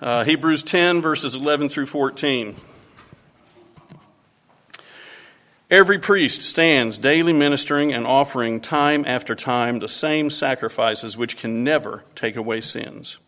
Uh, 0.00 0.22
Hebrews 0.22 0.62
10, 0.62 1.02
verses 1.02 1.34
11 1.34 1.70
through 1.70 1.86
14. 1.86 2.54
Every 5.68 5.98
priest 5.98 6.40
stands 6.40 6.98
daily 6.98 7.32
ministering 7.32 7.92
and 7.92 8.06
offering 8.06 8.60
time 8.60 9.04
after 9.04 9.34
time 9.34 9.80
the 9.80 9.88
same 9.88 10.30
sacrifices 10.30 11.18
which 11.18 11.36
can 11.36 11.64
never 11.64 12.04
take 12.14 12.36
away 12.36 12.60
sins. 12.60 13.18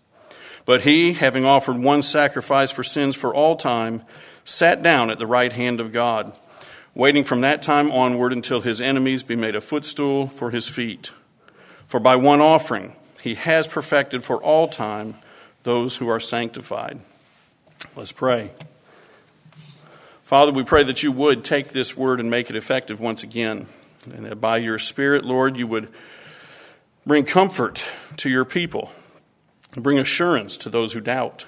But 0.64 0.83
he, 0.83 1.14
having 1.14 1.45
offered 1.45 1.77
one 1.77 2.03
sacrifice 2.03 2.71
for 2.71 2.84
sins 2.84 3.16
for 3.16 3.34
all 3.34 3.57
time, 3.57 4.02
sat 4.45 4.80
down 4.80 5.11
at 5.11 5.18
the 5.18 5.27
right 5.27 5.52
hand 5.52 5.80
of 5.80 5.93
God, 5.93 6.32
waiting 6.95 7.25
from 7.25 7.41
that 7.41 7.62
time 7.62 7.91
onward 7.91 8.32
until 8.32 8.61
his 8.61 8.80
enemies 8.80 9.25
be 9.25 9.34
made 9.34 9.57
a 9.57 9.61
footstool 9.61 10.29
for 10.29 10.52
his 10.52 10.68
feet. 10.68 11.11
For 11.89 11.98
by 11.98 12.14
one 12.14 12.41
offering 12.41 12.95
he 13.23 13.34
has 13.34 13.66
perfected 13.66 14.23
for 14.23 14.41
all 14.41 14.68
time 14.68 15.16
those 15.62 15.96
who 15.96 16.08
are 16.08 16.20
sanctified. 16.20 17.00
Let's 17.96 18.12
pray. 18.12 18.51
Father, 20.23 20.52
we 20.52 20.62
pray 20.62 20.84
that 20.84 21.02
you 21.02 21.10
would 21.10 21.45
take 21.45 21.70
this 21.70 21.96
word 21.96 22.20
and 22.20 22.30
make 22.30 22.51
it 22.51 22.56
effective 22.56 23.01
once 23.01 23.23
again, 23.23 23.66
and 24.15 24.27
that 24.27 24.41
by 24.41 24.59
your 24.59 24.78
Spirit, 24.78 25.24
Lord, 25.24 25.56
you 25.56 25.66
would 25.66 25.88
bring 27.04 27.24
comfort 27.24 27.84
to 28.18 28.30
your 28.30 28.45
people, 28.45 28.92
bring 29.73 29.98
assurance 29.98 30.56
to 30.59 30.70
those 30.70 30.92
who 30.92 31.01
doubt, 31.01 31.46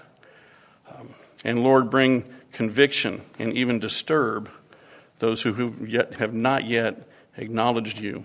um, 0.92 1.10
and 1.44 1.62
Lord, 1.62 1.90
bring 1.90 2.24
conviction 2.50 3.22
and 3.38 3.52
even 3.52 3.78
disturb 3.78 4.50
those 5.20 5.42
who 5.42 5.76
yet, 5.86 6.14
have 6.14 6.34
not 6.34 6.64
yet 6.64 7.08
acknowledged 7.36 8.00
you. 8.00 8.24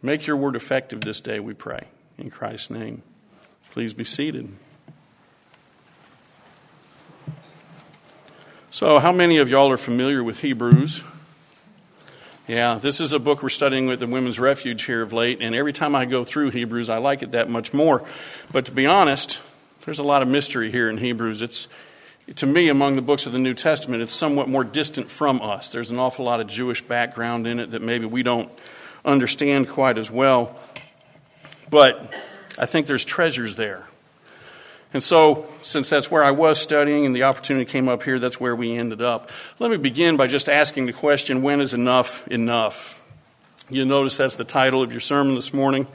Make 0.00 0.26
your 0.26 0.36
word 0.36 0.56
effective 0.56 1.02
this 1.02 1.20
day, 1.20 1.40
we 1.40 1.52
pray. 1.52 1.88
In 2.16 2.30
Christ's 2.30 2.70
name. 2.70 3.02
Please 3.70 3.92
be 3.92 4.04
seated. 4.04 4.50
So, 8.72 9.00
how 9.00 9.10
many 9.10 9.38
of 9.38 9.48
y'all 9.48 9.68
are 9.72 9.76
familiar 9.76 10.22
with 10.22 10.38
Hebrews? 10.38 11.02
Yeah, 12.46 12.78
this 12.80 13.00
is 13.00 13.12
a 13.12 13.18
book 13.18 13.42
we're 13.42 13.48
studying 13.48 13.88
with 13.88 13.98
the 13.98 14.06
Women's 14.06 14.38
Refuge 14.38 14.84
here 14.84 15.02
of 15.02 15.12
late, 15.12 15.38
and 15.40 15.56
every 15.56 15.72
time 15.72 15.96
I 15.96 16.04
go 16.04 16.22
through 16.22 16.50
Hebrews, 16.50 16.88
I 16.88 16.98
like 16.98 17.24
it 17.24 17.32
that 17.32 17.50
much 17.50 17.74
more. 17.74 18.04
But 18.52 18.66
to 18.66 18.72
be 18.72 18.86
honest, 18.86 19.40
there's 19.84 19.98
a 19.98 20.04
lot 20.04 20.22
of 20.22 20.28
mystery 20.28 20.70
here 20.70 20.88
in 20.88 20.98
Hebrews. 20.98 21.42
It's, 21.42 21.66
to 22.36 22.46
me, 22.46 22.68
among 22.68 22.94
the 22.94 23.02
books 23.02 23.26
of 23.26 23.32
the 23.32 23.40
New 23.40 23.54
Testament, 23.54 24.04
it's 24.04 24.14
somewhat 24.14 24.48
more 24.48 24.62
distant 24.62 25.10
from 25.10 25.42
us. 25.42 25.68
There's 25.68 25.90
an 25.90 25.98
awful 25.98 26.24
lot 26.24 26.38
of 26.38 26.46
Jewish 26.46 26.80
background 26.80 27.48
in 27.48 27.58
it 27.58 27.72
that 27.72 27.82
maybe 27.82 28.06
we 28.06 28.22
don't 28.22 28.48
understand 29.04 29.68
quite 29.68 29.98
as 29.98 30.12
well. 30.12 30.56
But 31.70 32.14
I 32.56 32.66
think 32.66 32.86
there's 32.86 33.04
treasures 33.04 33.56
there. 33.56 33.88
And 34.92 35.02
so, 35.02 35.46
since 35.62 35.88
that's 35.88 36.10
where 36.10 36.24
I 36.24 36.32
was 36.32 36.60
studying 36.60 37.06
and 37.06 37.14
the 37.14 37.22
opportunity 37.22 37.64
came 37.70 37.88
up 37.88 38.02
here, 38.02 38.18
that's 38.18 38.40
where 38.40 38.56
we 38.56 38.76
ended 38.76 39.00
up. 39.00 39.30
Let 39.60 39.70
me 39.70 39.76
begin 39.76 40.16
by 40.16 40.26
just 40.26 40.48
asking 40.48 40.86
the 40.86 40.92
question 40.92 41.42
when 41.42 41.60
is 41.60 41.74
enough 41.74 42.26
enough? 42.28 43.00
You'll 43.68 43.86
notice 43.86 44.16
that's 44.16 44.34
the 44.34 44.44
title 44.44 44.82
of 44.82 44.90
your 44.90 45.00
sermon 45.00 45.36
this 45.36 45.54
morning. 45.54 45.86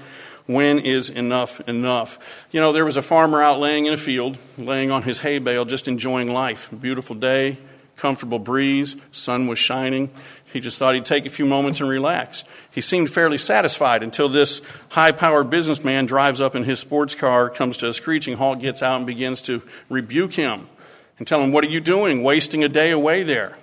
When 0.45 0.79
is 0.79 1.09
enough 1.09 1.59
enough? 1.67 2.19
You 2.51 2.61
know, 2.61 2.71
there 2.71 2.85
was 2.85 2.95
a 2.95 3.01
farmer 3.01 3.43
out 3.43 3.59
laying 3.59 3.87
in 3.87 3.93
a 3.93 3.97
field, 3.97 4.37
laying 4.57 4.91
on 4.91 5.03
his 5.03 5.17
hay 5.17 5.39
bale, 5.39 5.65
just 5.65 5.87
enjoying 5.87 6.31
life. 6.31 6.69
Beautiful 6.79 7.15
day, 7.15 7.57
comfortable 7.97 8.39
breeze, 8.39 8.95
sun 9.11 9.47
was 9.47 9.59
shining. 9.59 10.09
He 10.55 10.61
just 10.61 10.79
thought 10.79 10.95
he'd 10.95 11.03
take 11.03 11.25
a 11.25 11.29
few 11.29 11.45
moments 11.45 11.81
and 11.81 11.89
relax. 11.89 12.45
He 12.71 12.79
seemed 12.79 13.09
fairly 13.09 13.37
satisfied 13.37 14.03
until 14.03 14.29
this 14.29 14.61
high 14.87 15.11
powered 15.11 15.49
businessman 15.49 16.05
drives 16.05 16.39
up 16.39 16.55
in 16.55 16.63
his 16.63 16.79
sports 16.79 17.13
car, 17.13 17.49
comes 17.49 17.75
to 17.77 17.89
a 17.89 17.93
screeching 17.93 18.37
halt, 18.37 18.61
gets 18.61 18.81
out, 18.81 18.95
and 18.95 19.05
begins 19.05 19.41
to 19.41 19.61
rebuke 19.89 20.31
him 20.35 20.69
and 21.17 21.27
tell 21.27 21.41
him, 21.41 21.51
What 21.51 21.65
are 21.65 21.69
you 21.69 21.81
doing? 21.81 22.23
Wasting 22.23 22.63
a 22.63 22.69
day 22.69 22.91
away 22.91 23.21
there. 23.21 23.57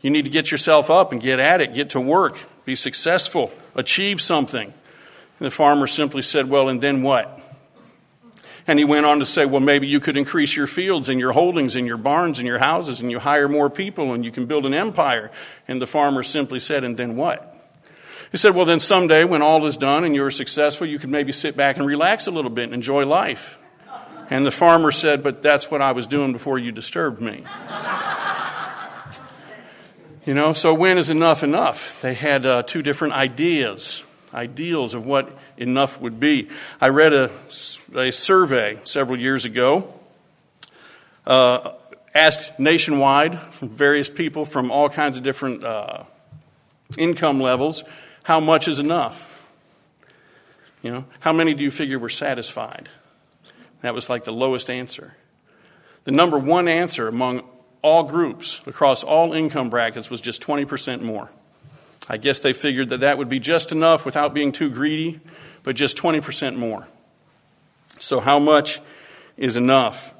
You 0.00 0.08
need 0.08 0.24
to 0.24 0.30
get 0.30 0.50
yourself 0.50 0.88
up 0.90 1.12
and 1.12 1.20
get 1.20 1.40
at 1.40 1.60
it, 1.60 1.74
get 1.74 1.90
to 1.90 2.00
work, 2.00 2.38
be 2.64 2.74
successful, 2.74 3.52
achieve 3.74 4.18
something. 4.18 4.68
And 4.68 5.46
the 5.46 5.50
farmer 5.50 5.86
simply 5.86 6.22
said, 6.22 6.48
Well, 6.48 6.70
and 6.70 6.80
then 6.80 7.02
what? 7.02 7.38
And 8.66 8.78
he 8.78 8.84
went 8.84 9.04
on 9.04 9.18
to 9.18 9.26
say, 9.26 9.44
well, 9.44 9.60
maybe 9.60 9.86
you 9.86 10.00
could 10.00 10.16
increase 10.16 10.56
your 10.56 10.66
fields 10.66 11.10
and 11.10 11.20
your 11.20 11.32
holdings 11.32 11.76
and 11.76 11.86
your 11.86 11.98
barns 11.98 12.38
and 12.38 12.48
your 12.48 12.58
houses 12.58 13.00
and 13.00 13.10
you 13.10 13.18
hire 13.18 13.48
more 13.48 13.68
people 13.68 14.14
and 14.14 14.24
you 14.24 14.32
can 14.32 14.46
build 14.46 14.64
an 14.64 14.72
empire. 14.72 15.30
And 15.68 15.80
the 15.80 15.86
farmer 15.86 16.22
simply 16.22 16.60
said, 16.60 16.82
and 16.82 16.96
then 16.96 17.14
what? 17.14 17.50
He 18.32 18.38
said, 18.38 18.54
well, 18.54 18.64
then 18.64 18.80
someday 18.80 19.24
when 19.24 19.42
all 19.42 19.64
is 19.66 19.76
done 19.76 20.04
and 20.04 20.14
you're 20.14 20.30
successful, 20.30 20.86
you 20.86 20.98
could 20.98 21.10
maybe 21.10 21.30
sit 21.30 21.56
back 21.56 21.76
and 21.76 21.86
relax 21.86 22.26
a 22.26 22.30
little 22.30 22.50
bit 22.50 22.64
and 22.64 22.74
enjoy 22.74 23.04
life. 23.04 23.58
And 24.30 24.46
the 24.46 24.50
farmer 24.50 24.90
said, 24.90 25.22
but 25.22 25.42
that's 25.42 25.70
what 25.70 25.82
I 25.82 25.92
was 25.92 26.06
doing 26.06 26.32
before 26.32 26.58
you 26.58 26.72
disturbed 26.72 27.20
me. 27.20 27.44
you 30.24 30.32
know, 30.32 30.54
so 30.54 30.72
when 30.72 30.96
is 30.96 31.10
enough 31.10 31.42
enough? 31.42 32.00
They 32.00 32.14
had 32.14 32.46
uh, 32.46 32.62
two 32.62 32.80
different 32.80 33.14
ideas, 33.14 34.02
ideals 34.32 34.94
of 34.94 35.04
what 35.04 35.30
enough 35.56 36.00
would 36.00 36.18
be. 36.20 36.48
I 36.80 36.88
read 36.88 37.12
a, 37.12 37.30
a 37.94 38.10
survey 38.10 38.78
several 38.84 39.18
years 39.18 39.44
ago, 39.44 39.92
uh, 41.26 41.72
asked 42.14 42.58
nationwide 42.58 43.38
from 43.38 43.70
various 43.70 44.08
people 44.08 44.44
from 44.44 44.70
all 44.70 44.88
kinds 44.88 45.18
of 45.18 45.24
different 45.24 45.64
uh, 45.64 46.04
income 46.96 47.40
levels 47.40 47.84
how 48.24 48.40
much 48.40 48.68
is 48.68 48.78
enough? 48.78 49.30
You 50.82 50.90
know, 50.90 51.04
how 51.20 51.32
many 51.32 51.54
do 51.54 51.62
you 51.62 51.70
figure 51.70 51.98
were 51.98 52.08
satisfied? 52.08 52.88
That 53.82 53.94
was 53.94 54.10
like 54.10 54.24
the 54.24 54.32
lowest 54.32 54.68
answer. 54.68 55.14
The 56.04 56.10
number 56.10 56.38
one 56.38 56.66
answer 56.66 57.06
among 57.06 57.42
all 57.82 58.02
groups 58.02 58.66
across 58.66 59.04
all 59.04 59.34
income 59.34 59.68
brackets 59.68 60.10
was 60.10 60.20
just 60.20 60.42
20% 60.42 61.02
more. 61.02 61.30
I 62.08 62.16
guess 62.16 62.38
they 62.38 62.52
figured 62.52 62.90
that 62.90 63.00
that 63.00 63.18
would 63.18 63.28
be 63.28 63.40
just 63.40 63.72
enough 63.72 64.04
without 64.04 64.34
being 64.34 64.52
too 64.52 64.70
greedy 64.70 65.20
but 65.64 65.74
just 65.74 65.96
20% 65.96 66.56
more. 66.56 66.86
So, 67.98 68.20
how 68.20 68.38
much 68.38 68.80
is 69.36 69.56
enough? 69.56 70.14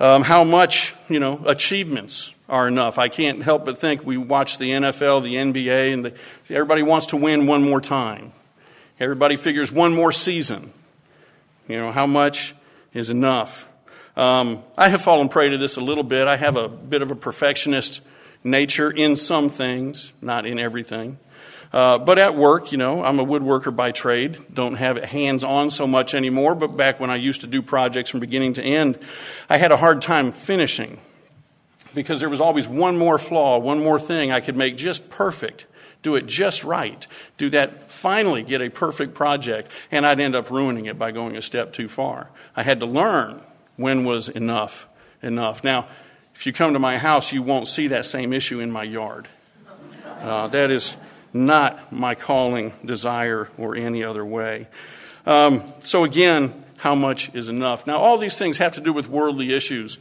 Um, 0.00 0.22
how 0.22 0.42
much, 0.44 0.94
you 1.08 1.20
know, 1.20 1.42
achievements 1.46 2.34
are 2.48 2.66
enough? 2.66 2.98
I 2.98 3.08
can't 3.08 3.42
help 3.42 3.64
but 3.64 3.78
think 3.78 4.04
we 4.04 4.16
watch 4.16 4.58
the 4.58 4.70
NFL, 4.70 5.22
the 5.22 5.34
NBA, 5.34 5.92
and 5.92 6.04
the, 6.06 6.14
everybody 6.48 6.82
wants 6.82 7.06
to 7.06 7.16
win 7.16 7.46
one 7.46 7.62
more 7.62 7.80
time. 7.80 8.32
Everybody 8.98 9.36
figures 9.36 9.70
one 9.70 9.92
more 9.92 10.12
season. 10.12 10.72
You 11.68 11.76
know, 11.76 11.92
how 11.92 12.06
much 12.06 12.54
is 12.92 13.10
enough? 13.10 13.68
Um, 14.16 14.62
I 14.78 14.88
have 14.88 15.02
fallen 15.02 15.28
prey 15.28 15.48
to 15.50 15.58
this 15.58 15.76
a 15.76 15.80
little 15.80 16.04
bit. 16.04 16.28
I 16.28 16.36
have 16.36 16.56
a 16.56 16.68
bit 16.68 17.02
of 17.02 17.10
a 17.10 17.16
perfectionist 17.16 18.06
nature 18.44 18.90
in 18.90 19.16
some 19.16 19.48
things, 19.48 20.12
not 20.22 20.46
in 20.46 20.58
everything. 20.58 21.18
Uh, 21.74 21.98
but 21.98 22.20
at 22.20 22.36
work, 22.36 22.70
you 22.70 22.78
know, 22.78 23.02
I'm 23.02 23.18
a 23.18 23.26
woodworker 23.26 23.74
by 23.74 23.90
trade. 23.90 24.38
Don't 24.54 24.76
have 24.76 24.96
it 24.96 25.06
hands 25.06 25.42
on 25.42 25.70
so 25.70 25.88
much 25.88 26.14
anymore. 26.14 26.54
But 26.54 26.76
back 26.76 27.00
when 27.00 27.10
I 27.10 27.16
used 27.16 27.40
to 27.40 27.48
do 27.48 27.62
projects 27.62 28.10
from 28.10 28.20
beginning 28.20 28.52
to 28.54 28.62
end, 28.62 28.96
I 29.50 29.58
had 29.58 29.72
a 29.72 29.76
hard 29.76 30.00
time 30.00 30.30
finishing 30.30 31.00
because 31.92 32.20
there 32.20 32.28
was 32.28 32.40
always 32.40 32.68
one 32.68 32.96
more 32.96 33.18
flaw, 33.18 33.58
one 33.58 33.82
more 33.82 33.98
thing 33.98 34.30
I 34.30 34.38
could 34.38 34.56
make 34.56 34.76
just 34.76 35.10
perfect, 35.10 35.66
do 36.02 36.14
it 36.14 36.26
just 36.26 36.62
right, 36.62 37.08
do 37.38 37.50
that, 37.50 37.90
finally 37.90 38.44
get 38.44 38.62
a 38.62 38.68
perfect 38.68 39.14
project, 39.14 39.68
and 39.90 40.06
I'd 40.06 40.20
end 40.20 40.36
up 40.36 40.52
ruining 40.52 40.86
it 40.86 40.96
by 40.96 41.10
going 41.10 41.36
a 41.36 41.42
step 41.42 41.72
too 41.72 41.88
far. 41.88 42.30
I 42.54 42.62
had 42.62 42.78
to 42.80 42.86
learn 42.86 43.40
when 43.74 44.04
was 44.04 44.28
enough 44.28 44.86
enough. 45.22 45.64
Now, 45.64 45.88
if 46.36 46.46
you 46.46 46.52
come 46.52 46.72
to 46.74 46.78
my 46.78 46.98
house, 46.98 47.32
you 47.32 47.42
won't 47.42 47.66
see 47.66 47.88
that 47.88 48.06
same 48.06 48.32
issue 48.32 48.60
in 48.60 48.70
my 48.70 48.84
yard. 48.84 49.26
Uh, 50.20 50.46
that 50.48 50.70
is 50.70 50.96
not 51.34 51.92
my 51.92 52.14
calling, 52.14 52.72
desire, 52.84 53.50
or 53.58 53.74
any 53.74 54.04
other 54.04 54.24
way. 54.24 54.68
Um, 55.26 55.64
so, 55.80 56.04
again, 56.04 56.64
how 56.78 56.94
much 56.94 57.34
is 57.34 57.48
enough? 57.48 57.86
Now, 57.86 57.98
all 57.98 58.16
these 58.16 58.38
things 58.38 58.58
have 58.58 58.72
to 58.72 58.80
do 58.80 58.92
with 58.92 59.08
worldly 59.08 59.52
issues, 59.52 59.98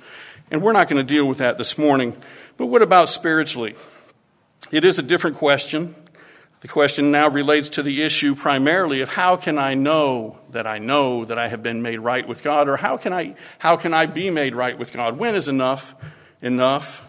and 0.52 0.62
we're 0.62 0.74
not 0.74 0.88
going 0.88 1.06
to 1.06 1.13
deal 1.13 1.25
with 1.25 1.40
that 1.40 1.57
this 1.57 1.78
morning. 1.78 2.16
But 2.56 2.68
what 2.68 2.81
about 2.81 3.10
spiritually? 3.10 3.75
It 4.72 4.86
is 4.86 5.00
a 5.00 5.04
different 5.04 5.38
question. 5.38 5.96
The 6.62 6.68
question 6.68 7.12
now 7.12 7.30
relates 7.30 7.68
to 7.69 7.84
the 7.84 8.04
issue 8.04 8.36
primarily 8.36 9.02
of 9.02 9.10
how 9.10 9.36
can 9.36 9.57
I 9.57 9.74
know 9.74 10.40
that 10.52 10.66
I 10.66 10.78
know 10.78 11.25
that 11.25 11.38
I 11.38 11.50
have 11.50 11.62
been 11.62 11.81
made 11.81 12.00
right 12.00 12.25
with 12.28 12.44
God, 12.44 12.69
or 12.69 12.78
how 12.78 12.96
can 12.96 13.12
I, 13.12 13.36
how 13.60 13.75
can 13.75 13.94
I 13.94 14.06
be 14.06 14.30
made 14.30 14.56
right 14.56 14.78
with 14.78 14.94
God? 14.94 15.18
When 15.18 15.36
is 15.36 15.48
enough 15.48 15.96
enough? 16.42 17.06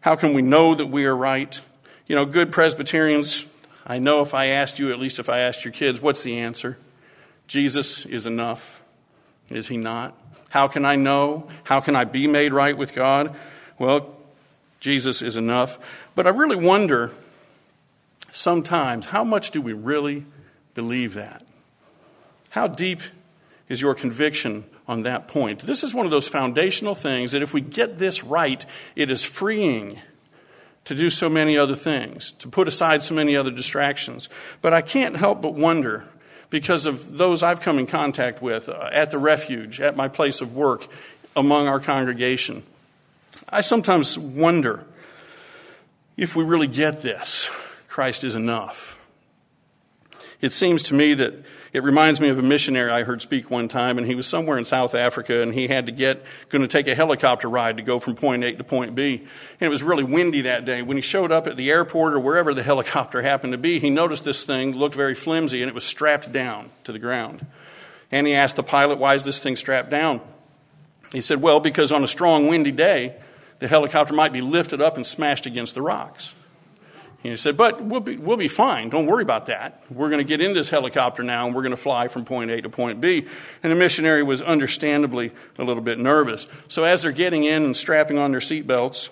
How 0.00 0.16
can 0.16 0.34
we 0.34 0.42
know 0.42 0.74
that 0.74 0.86
we 0.86 1.06
are 1.06 1.16
right? 1.16 1.60
You 2.06 2.16
know, 2.16 2.24
good 2.24 2.50
Presbyterians, 2.50 3.46
I 3.86 3.98
know 3.98 4.22
if 4.22 4.34
I 4.34 4.46
asked 4.46 4.78
you, 4.78 4.92
at 4.92 4.98
least 4.98 5.18
if 5.18 5.28
I 5.28 5.38
asked 5.40 5.64
your 5.64 5.72
kids, 5.72 6.00
what's 6.00 6.22
the 6.22 6.38
answer? 6.38 6.78
Jesus 7.46 8.04
is 8.06 8.26
enough. 8.26 8.82
Is 9.48 9.68
he 9.68 9.76
not? 9.76 10.18
How 10.48 10.68
can 10.68 10.84
I 10.84 10.96
know? 10.96 11.48
How 11.64 11.80
can 11.80 11.94
I 11.94 12.04
be 12.04 12.26
made 12.26 12.52
right 12.52 12.76
with 12.76 12.94
God? 12.94 13.36
Well, 13.78 14.16
Jesus 14.80 15.22
is 15.22 15.36
enough. 15.36 15.78
But 16.14 16.26
I 16.26 16.30
really 16.30 16.56
wonder 16.56 17.12
sometimes 18.32 19.06
how 19.06 19.22
much 19.24 19.50
do 19.50 19.62
we 19.62 19.72
really 19.72 20.26
believe 20.74 21.14
that? 21.14 21.44
How 22.50 22.66
deep 22.66 23.00
is 23.68 23.80
your 23.80 23.94
conviction 23.94 24.64
on 24.88 25.04
that 25.04 25.28
point? 25.28 25.60
This 25.60 25.84
is 25.84 25.94
one 25.94 26.04
of 26.04 26.10
those 26.10 26.28
foundational 26.28 26.94
things 26.94 27.32
that 27.32 27.42
if 27.42 27.54
we 27.54 27.60
get 27.60 27.98
this 27.98 28.24
right, 28.24 28.66
it 28.96 29.10
is 29.10 29.24
freeing 29.24 30.00
to 30.84 30.94
do 30.94 31.10
so 31.10 31.28
many 31.28 31.56
other 31.56 31.76
things, 31.76 32.32
to 32.32 32.48
put 32.48 32.66
aside 32.66 33.02
so 33.02 33.14
many 33.14 33.36
other 33.36 33.50
distractions. 33.50 34.28
But 34.60 34.74
I 34.74 34.82
can't 34.82 35.16
help 35.16 35.40
but 35.40 35.54
wonder, 35.54 36.04
because 36.50 36.86
of 36.86 37.16
those 37.18 37.42
I've 37.42 37.60
come 37.60 37.78
in 37.78 37.86
contact 37.86 38.42
with 38.42 38.68
uh, 38.68 38.90
at 38.92 39.10
the 39.10 39.18
refuge, 39.18 39.80
at 39.80 39.96
my 39.96 40.08
place 40.08 40.40
of 40.40 40.54
work, 40.54 40.86
among 41.34 41.68
our 41.68 41.80
congregation, 41.80 42.62
I 43.48 43.60
sometimes 43.60 44.18
wonder 44.18 44.84
if 46.16 46.36
we 46.36 46.44
really 46.44 46.66
get 46.66 47.02
this 47.02 47.50
Christ 47.88 48.24
is 48.24 48.34
enough. 48.34 48.98
It 50.40 50.52
seems 50.52 50.82
to 50.84 50.94
me 50.94 51.14
that 51.14 51.44
it 51.72 51.82
reminds 51.82 52.20
me 52.20 52.28
of 52.28 52.38
a 52.38 52.42
missionary 52.42 52.90
I 52.90 53.02
heard 53.02 53.22
speak 53.22 53.50
one 53.50 53.66
time, 53.66 53.96
and 53.96 54.06
he 54.06 54.14
was 54.14 54.26
somewhere 54.26 54.58
in 54.58 54.66
South 54.66 54.94
Africa, 54.94 55.40
and 55.40 55.54
he 55.54 55.68
had 55.68 55.86
to 55.86 55.92
get, 55.92 56.22
going 56.50 56.60
to 56.60 56.68
take 56.68 56.86
a 56.86 56.94
helicopter 56.94 57.48
ride 57.48 57.78
to 57.78 57.82
go 57.82 57.98
from 57.98 58.14
point 58.14 58.44
A 58.44 58.52
to 58.52 58.64
point 58.64 58.94
B. 58.94 59.20
And 59.58 59.66
it 59.66 59.70
was 59.70 59.82
really 59.82 60.04
windy 60.04 60.42
that 60.42 60.66
day. 60.66 60.82
When 60.82 60.98
he 60.98 61.02
showed 61.02 61.32
up 61.32 61.46
at 61.46 61.56
the 61.56 61.70
airport 61.70 62.12
or 62.12 62.20
wherever 62.20 62.52
the 62.52 62.62
helicopter 62.62 63.22
happened 63.22 63.52
to 63.52 63.58
be, 63.58 63.78
he 63.78 63.88
noticed 63.88 64.24
this 64.24 64.44
thing 64.44 64.72
looked 64.72 64.94
very 64.94 65.14
flimsy, 65.14 65.62
and 65.62 65.68
it 65.70 65.74
was 65.74 65.84
strapped 65.84 66.30
down 66.30 66.70
to 66.84 66.92
the 66.92 66.98
ground. 66.98 67.46
And 68.10 68.26
he 68.26 68.34
asked 68.34 68.56
the 68.56 68.62
pilot, 68.62 68.98
Why 68.98 69.14
is 69.14 69.24
this 69.24 69.42
thing 69.42 69.56
strapped 69.56 69.88
down? 69.88 70.20
He 71.10 71.22
said, 71.22 71.40
Well, 71.40 71.58
because 71.58 71.90
on 71.90 72.04
a 72.04 72.08
strong, 72.08 72.48
windy 72.48 72.72
day, 72.72 73.16
the 73.60 73.68
helicopter 73.68 74.12
might 74.12 74.34
be 74.34 74.42
lifted 74.42 74.82
up 74.82 74.96
and 74.96 75.06
smashed 75.06 75.46
against 75.46 75.74
the 75.74 75.80
rocks. 75.80 76.34
He 77.22 77.36
said, 77.36 77.56
But 77.56 77.80
we'll 77.82 78.00
be, 78.00 78.16
we'll 78.16 78.36
be 78.36 78.48
fine. 78.48 78.88
Don't 78.88 79.06
worry 79.06 79.22
about 79.22 79.46
that. 79.46 79.82
We're 79.90 80.08
going 80.08 80.18
to 80.18 80.28
get 80.28 80.40
in 80.40 80.54
this 80.54 80.68
helicopter 80.70 81.22
now 81.22 81.46
and 81.46 81.54
we're 81.54 81.62
going 81.62 81.70
to 81.70 81.76
fly 81.76 82.08
from 82.08 82.24
point 82.24 82.50
A 82.50 82.60
to 82.60 82.68
point 82.68 83.00
B. 83.00 83.26
And 83.62 83.70
the 83.70 83.76
missionary 83.76 84.22
was 84.22 84.42
understandably 84.42 85.30
a 85.58 85.64
little 85.64 85.82
bit 85.82 85.98
nervous. 85.98 86.48
So 86.66 86.84
as 86.84 87.02
they're 87.02 87.12
getting 87.12 87.44
in 87.44 87.62
and 87.62 87.76
strapping 87.76 88.18
on 88.18 88.32
their 88.32 88.40
seatbelts, 88.40 89.10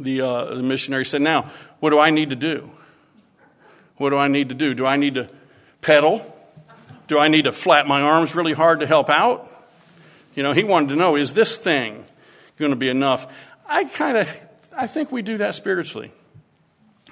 the, 0.00 0.22
uh, 0.22 0.44
the 0.56 0.62
missionary 0.62 1.04
said, 1.04 1.22
Now, 1.22 1.50
what 1.78 1.90
do 1.90 2.00
I 2.00 2.10
need 2.10 2.30
to 2.30 2.36
do? 2.36 2.70
What 3.96 4.10
do 4.10 4.18
I 4.18 4.26
need 4.26 4.48
to 4.48 4.54
do? 4.54 4.74
Do 4.74 4.84
I 4.84 4.96
need 4.96 5.14
to 5.14 5.28
pedal? 5.82 6.30
Do 7.06 7.18
I 7.18 7.28
need 7.28 7.44
to 7.44 7.52
flap 7.52 7.86
my 7.86 8.00
arms 8.00 8.34
really 8.34 8.54
hard 8.54 8.80
to 8.80 8.86
help 8.86 9.08
out? 9.08 9.50
You 10.34 10.42
know, 10.42 10.52
he 10.52 10.64
wanted 10.64 10.88
to 10.88 10.96
know, 10.96 11.14
is 11.14 11.34
this 11.34 11.58
thing 11.58 12.04
going 12.58 12.72
to 12.72 12.76
be 12.76 12.88
enough? 12.88 13.32
I 13.68 13.84
kind 13.84 14.18
of, 14.18 14.40
I 14.76 14.88
think 14.88 15.12
we 15.12 15.22
do 15.22 15.36
that 15.38 15.54
spiritually. 15.54 16.10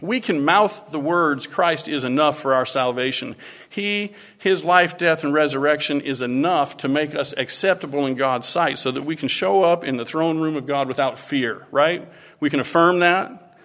We 0.02 0.18
can 0.18 0.44
mouth 0.44 0.90
the 0.90 0.98
words, 0.98 1.46
Christ 1.46 1.86
is 1.86 2.02
enough 2.02 2.40
for 2.40 2.54
our 2.54 2.66
salvation. 2.66 3.36
He, 3.70 4.12
His 4.36 4.64
life, 4.64 4.98
death, 4.98 5.22
and 5.22 5.32
resurrection 5.32 6.00
is 6.00 6.20
enough 6.20 6.78
to 6.78 6.88
make 6.88 7.14
us 7.14 7.32
acceptable 7.36 8.04
in 8.06 8.16
God's 8.16 8.48
sight 8.48 8.78
so 8.78 8.90
that 8.90 9.02
we 9.02 9.14
can 9.14 9.28
show 9.28 9.62
up 9.62 9.84
in 9.84 9.96
the 9.96 10.04
throne 10.04 10.40
room 10.40 10.56
of 10.56 10.66
God 10.66 10.88
without 10.88 11.20
fear, 11.20 11.68
right? 11.70 12.06
We 12.40 12.50
can 12.50 12.58
affirm 12.58 12.98
that. 12.98 13.56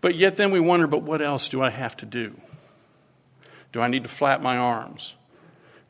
But 0.00 0.14
yet 0.14 0.36
then 0.36 0.52
we 0.52 0.60
wonder, 0.60 0.86
but 0.86 1.02
what 1.02 1.20
else 1.20 1.48
do 1.48 1.60
I 1.60 1.70
have 1.70 1.96
to 1.96 2.06
do? 2.06 2.40
Do 3.72 3.80
I 3.80 3.88
need 3.88 4.04
to 4.04 4.08
flap 4.08 4.40
my 4.40 4.56
arms? 4.56 5.16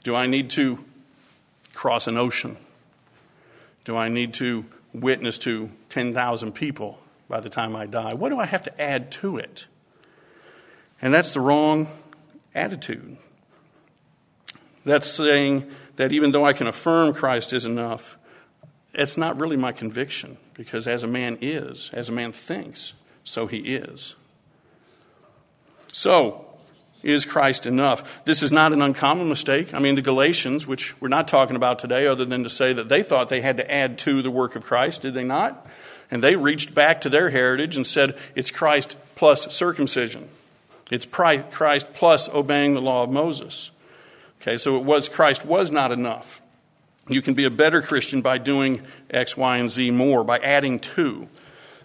Do 0.02 0.14
I 0.14 0.26
need 0.26 0.48
to 0.50 0.82
cross 1.74 2.06
an 2.06 2.16
ocean? 2.16 2.56
Do 3.84 3.98
I 3.98 4.08
need 4.08 4.32
to 4.34 4.64
witness 4.94 5.36
to 5.38 5.70
10,000 5.90 6.52
people? 6.52 6.98
By 7.28 7.40
the 7.40 7.50
time 7.50 7.76
I 7.76 7.86
die? 7.86 8.14
What 8.14 8.30
do 8.30 8.38
I 8.38 8.46
have 8.46 8.62
to 8.62 8.80
add 8.80 9.10
to 9.12 9.36
it? 9.36 9.66
And 11.00 11.12
that's 11.14 11.32
the 11.34 11.40
wrong 11.40 11.88
attitude. 12.54 13.16
That's 14.84 15.10
saying 15.10 15.70
that 15.96 16.12
even 16.12 16.32
though 16.32 16.46
I 16.46 16.52
can 16.52 16.66
affirm 16.66 17.12
Christ 17.12 17.52
is 17.52 17.64
enough, 17.64 18.16
it's 18.94 19.16
not 19.16 19.40
really 19.40 19.56
my 19.56 19.72
conviction 19.72 20.38
because 20.54 20.88
as 20.88 21.02
a 21.02 21.06
man 21.06 21.38
is, 21.40 21.90
as 21.92 22.08
a 22.08 22.12
man 22.12 22.32
thinks, 22.32 22.94
so 23.22 23.46
he 23.46 23.58
is. 23.58 24.16
So, 25.92 26.46
is 27.02 27.24
Christ 27.24 27.66
enough? 27.66 28.24
This 28.24 28.42
is 28.42 28.50
not 28.50 28.72
an 28.72 28.82
uncommon 28.82 29.28
mistake. 29.28 29.72
I 29.72 29.78
mean, 29.78 29.94
the 29.94 30.02
Galatians, 30.02 30.66
which 30.66 31.00
we're 31.00 31.08
not 31.08 31.28
talking 31.28 31.54
about 31.54 31.78
today, 31.78 32.06
other 32.06 32.24
than 32.24 32.42
to 32.42 32.50
say 32.50 32.72
that 32.72 32.88
they 32.88 33.02
thought 33.02 33.28
they 33.28 33.40
had 33.40 33.56
to 33.58 33.70
add 33.70 33.98
to 33.98 34.20
the 34.20 34.30
work 34.30 34.56
of 34.56 34.64
Christ, 34.64 35.02
did 35.02 35.14
they 35.14 35.24
not? 35.24 35.66
And 36.10 36.22
they 36.22 36.36
reached 36.36 36.74
back 36.74 37.00
to 37.02 37.08
their 37.08 37.30
heritage 37.30 37.76
and 37.76 37.86
said, 37.86 38.16
it's 38.34 38.50
Christ 38.50 38.96
plus 39.14 39.54
circumcision. 39.54 40.28
It's 40.90 41.06
Christ 41.06 41.92
plus 41.92 42.28
obeying 42.30 42.74
the 42.74 42.80
law 42.80 43.02
of 43.02 43.10
Moses. 43.10 43.70
Okay, 44.40 44.56
so 44.56 44.76
it 44.76 44.84
was 44.84 45.08
Christ 45.08 45.44
was 45.44 45.70
not 45.70 45.92
enough. 45.92 46.40
You 47.08 47.20
can 47.22 47.34
be 47.34 47.44
a 47.44 47.50
better 47.50 47.82
Christian 47.82 48.22
by 48.22 48.38
doing 48.38 48.82
X, 49.10 49.36
Y, 49.36 49.56
and 49.58 49.68
Z 49.68 49.90
more, 49.90 50.24
by 50.24 50.38
adding 50.38 50.78
to. 50.80 51.28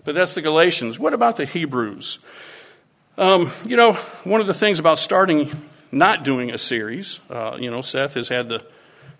But 0.03 0.15
that's 0.15 0.35
the 0.35 0.41
Galatians. 0.41 0.99
What 0.99 1.13
about 1.13 1.37
the 1.37 1.45
Hebrews? 1.45 2.19
Um, 3.17 3.51
you 3.65 3.77
know, 3.77 3.93
one 4.23 4.41
of 4.41 4.47
the 4.47 4.53
things 4.53 4.79
about 4.79 4.99
starting 4.99 5.51
not 5.91 6.23
doing 6.23 6.51
a 6.51 6.57
series, 6.57 7.19
uh, 7.29 7.57
you 7.59 7.69
know, 7.69 7.81
Seth 7.81 8.15
has 8.15 8.27
had 8.29 8.49
the 8.49 8.63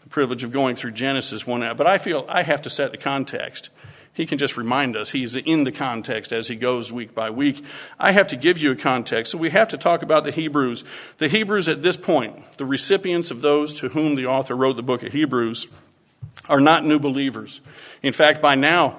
privilege 0.09 0.44
of 0.44 0.51
going 0.51 0.75
through 0.75 0.91
Genesis 0.91 1.47
one, 1.47 1.63
out, 1.63 1.77
but 1.77 1.88
I 1.88 1.97
feel 1.97 2.25
I 2.27 2.44
have 2.44 2.61
to 2.63 2.69
set 2.69 2.91
the 2.91 2.97
context. 2.97 3.69
He 4.13 4.27
can 4.27 4.38
just 4.38 4.57
remind 4.57 4.95
us. 4.95 5.10
He's 5.10 5.36
in 5.36 5.63
the 5.63 5.71
context 5.71 6.31
as 6.31 6.48
he 6.48 6.56
goes 6.56 6.94
week 6.94 7.15
by 7.15 7.31
week. 7.31 7.65
I 8.00 8.12
have 8.12 8.27
to 8.27 8.36
give 8.36 8.60
you 8.60 8.71
a 8.71 8.75
context. 8.75 9.31
So 9.31 9.39
we 9.39 9.50
have 9.50 9.68
to 9.69 9.77
talk 9.77 10.04
about 10.04 10.24
the 10.24 10.31
Hebrews. 10.31 10.83
The 11.18 11.27
Hebrews 11.27 11.68
at 11.68 11.81
this 11.81 11.98
point, 11.98 12.57
the 12.57 12.65
recipients 12.65 13.31
of 13.31 13.42
those 13.42 13.74
to 13.75 13.89
whom 13.89 14.15
the 14.15 14.27
author 14.27 14.56
wrote 14.56 14.75
the 14.75 14.83
book 14.83 15.01
of 15.01 15.13
Hebrews, 15.13 15.65
are 16.48 16.60
not 16.60 16.86
new 16.86 17.00
believers. 17.00 17.62
In 18.04 18.13
fact, 18.13 18.42
by 18.42 18.54
now, 18.54 18.98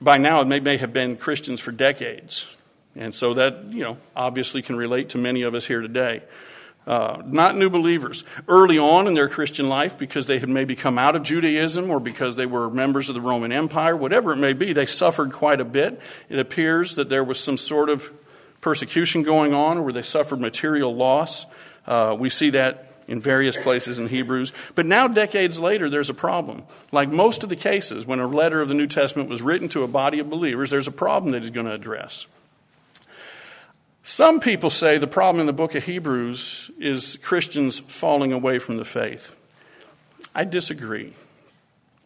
by 0.00 0.18
now, 0.18 0.44
they 0.44 0.60
may 0.60 0.76
have 0.76 0.92
been 0.92 1.16
Christians 1.16 1.60
for 1.60 1.72
decades. 1.72 2.46
And 2.94 3.14
so 3.14 3.34
that, 3.34 3.64
you 3.70 3.82
know, 3.82 3.96
obviously 4.14 4.60
can 4.60 4.76
relate 4.76 5.10
to 5.10 5.18
many 5.18 5.42
of 5.42 5.54
us 5.54 5.66
here 5.66 5.80
today. 5.80 6.22
Uh, 6.88 7.20
not 7.26 7.54
new 7.54 7.68
believers. 7.68 8.24
Early 8.48 8.78
on 8.78 9.06
in 9.06 9.12
their 9.12 9.28
Christian 9.28 9.68
life, 9.68 9.98
because 9.98 10.26
they 10.26 10.38
had 10.38 10.48
maybe 10.48 10.74
come 10.74 10.96
out 10.96 11.14
of 11.14 11.22
Judaism 11.22 11.90
or 11.90 12.00
because 12.00 12.36
they 12.36 12.46
were 12.46 12.70
members 12.70 13.10
of 13.10 13.14
the 13.14 13.20
Roman 13.20 13.52
Empire, 13.52 13.94
whatever 13.94 14.32
it 14.32 14.36
may 14.36 14.54
be, 14.54 14.72
they 14.72 14.86
suffered 14.86 15.30
quite 15.30 15.60
a 15.60 15.66
bit. 15.66 16.00
It 16.30 16.38
appears 16.38 16.94
that 16.94 17.10
there 17.10 17.22
was 17.22 17.38
some 17.38 17.58
sort 17.58 17.90
of 17.90 18.10
persecution 18.62 19.22
going 19.22 19.52
on 19.52 19.84
where 19.84 19.92
they 19.92 20.02
suffered 20.02 20.40
material 20.40 20.96
loss. 20.96 21.44
Uh, 21.86 22.16
we 22.18 22.30
see 22.30 22.48
that 22.50 22.90
in 23.06 23.20
various 23.20 23.58
places 23.58 23.98
in 23.98 24.08
Hebrews. 24.08 24.54
But 24.74 24.86
now, 24.86 25.08
decades 25.08 25.58
later, 25.58 25.90
there's 25.90 26.08
a 26.08 26.14
problem. 26.14 26.62
Like 26.90 27.10
most 27.10 27.42
of 27.42 27.50
the 27.50 27.56
cases, 27.56 28.06
when 28.06 28.18
a 28.18 28.26
letter 28.26 28.62
of 28.62 28.68
the 28.68 28.74
New 28.74 28.86
Testament 28.86 29.28
was 29.28 29.42
written 29.42 29.68
to 29.70 29.82
a 29.82 29.88
body 29.88 30.20
of 30.20 30.30
believers, 30.30 30.70
there's 30.70 30.88
a 30.88 30.92
problem 30.92 31.32
that 31.32 31.42
he's 31.42 31.50
going 31.50 31.66
to 31.66 31.74
address. 31.74 32.26
Some 34.10 34.40
people 34.40 34.70
say 34.70 34.96
the 34.96 35.06
problem 35.06 35.38
in 35.38 35.46
the 35.46 35.52
book 35.52 35.74
of 35.74 35.84
Hebrews 35.84 36.70
is 36.78 37.18
Christians 37.22 37.78
falling 37.78 38.32
away 38.32 38.58
from 38.58 38.78
the 38.78 38.84
faith. 38.86 39.32
I 40.34 40.44
disagree. 40.44 41.12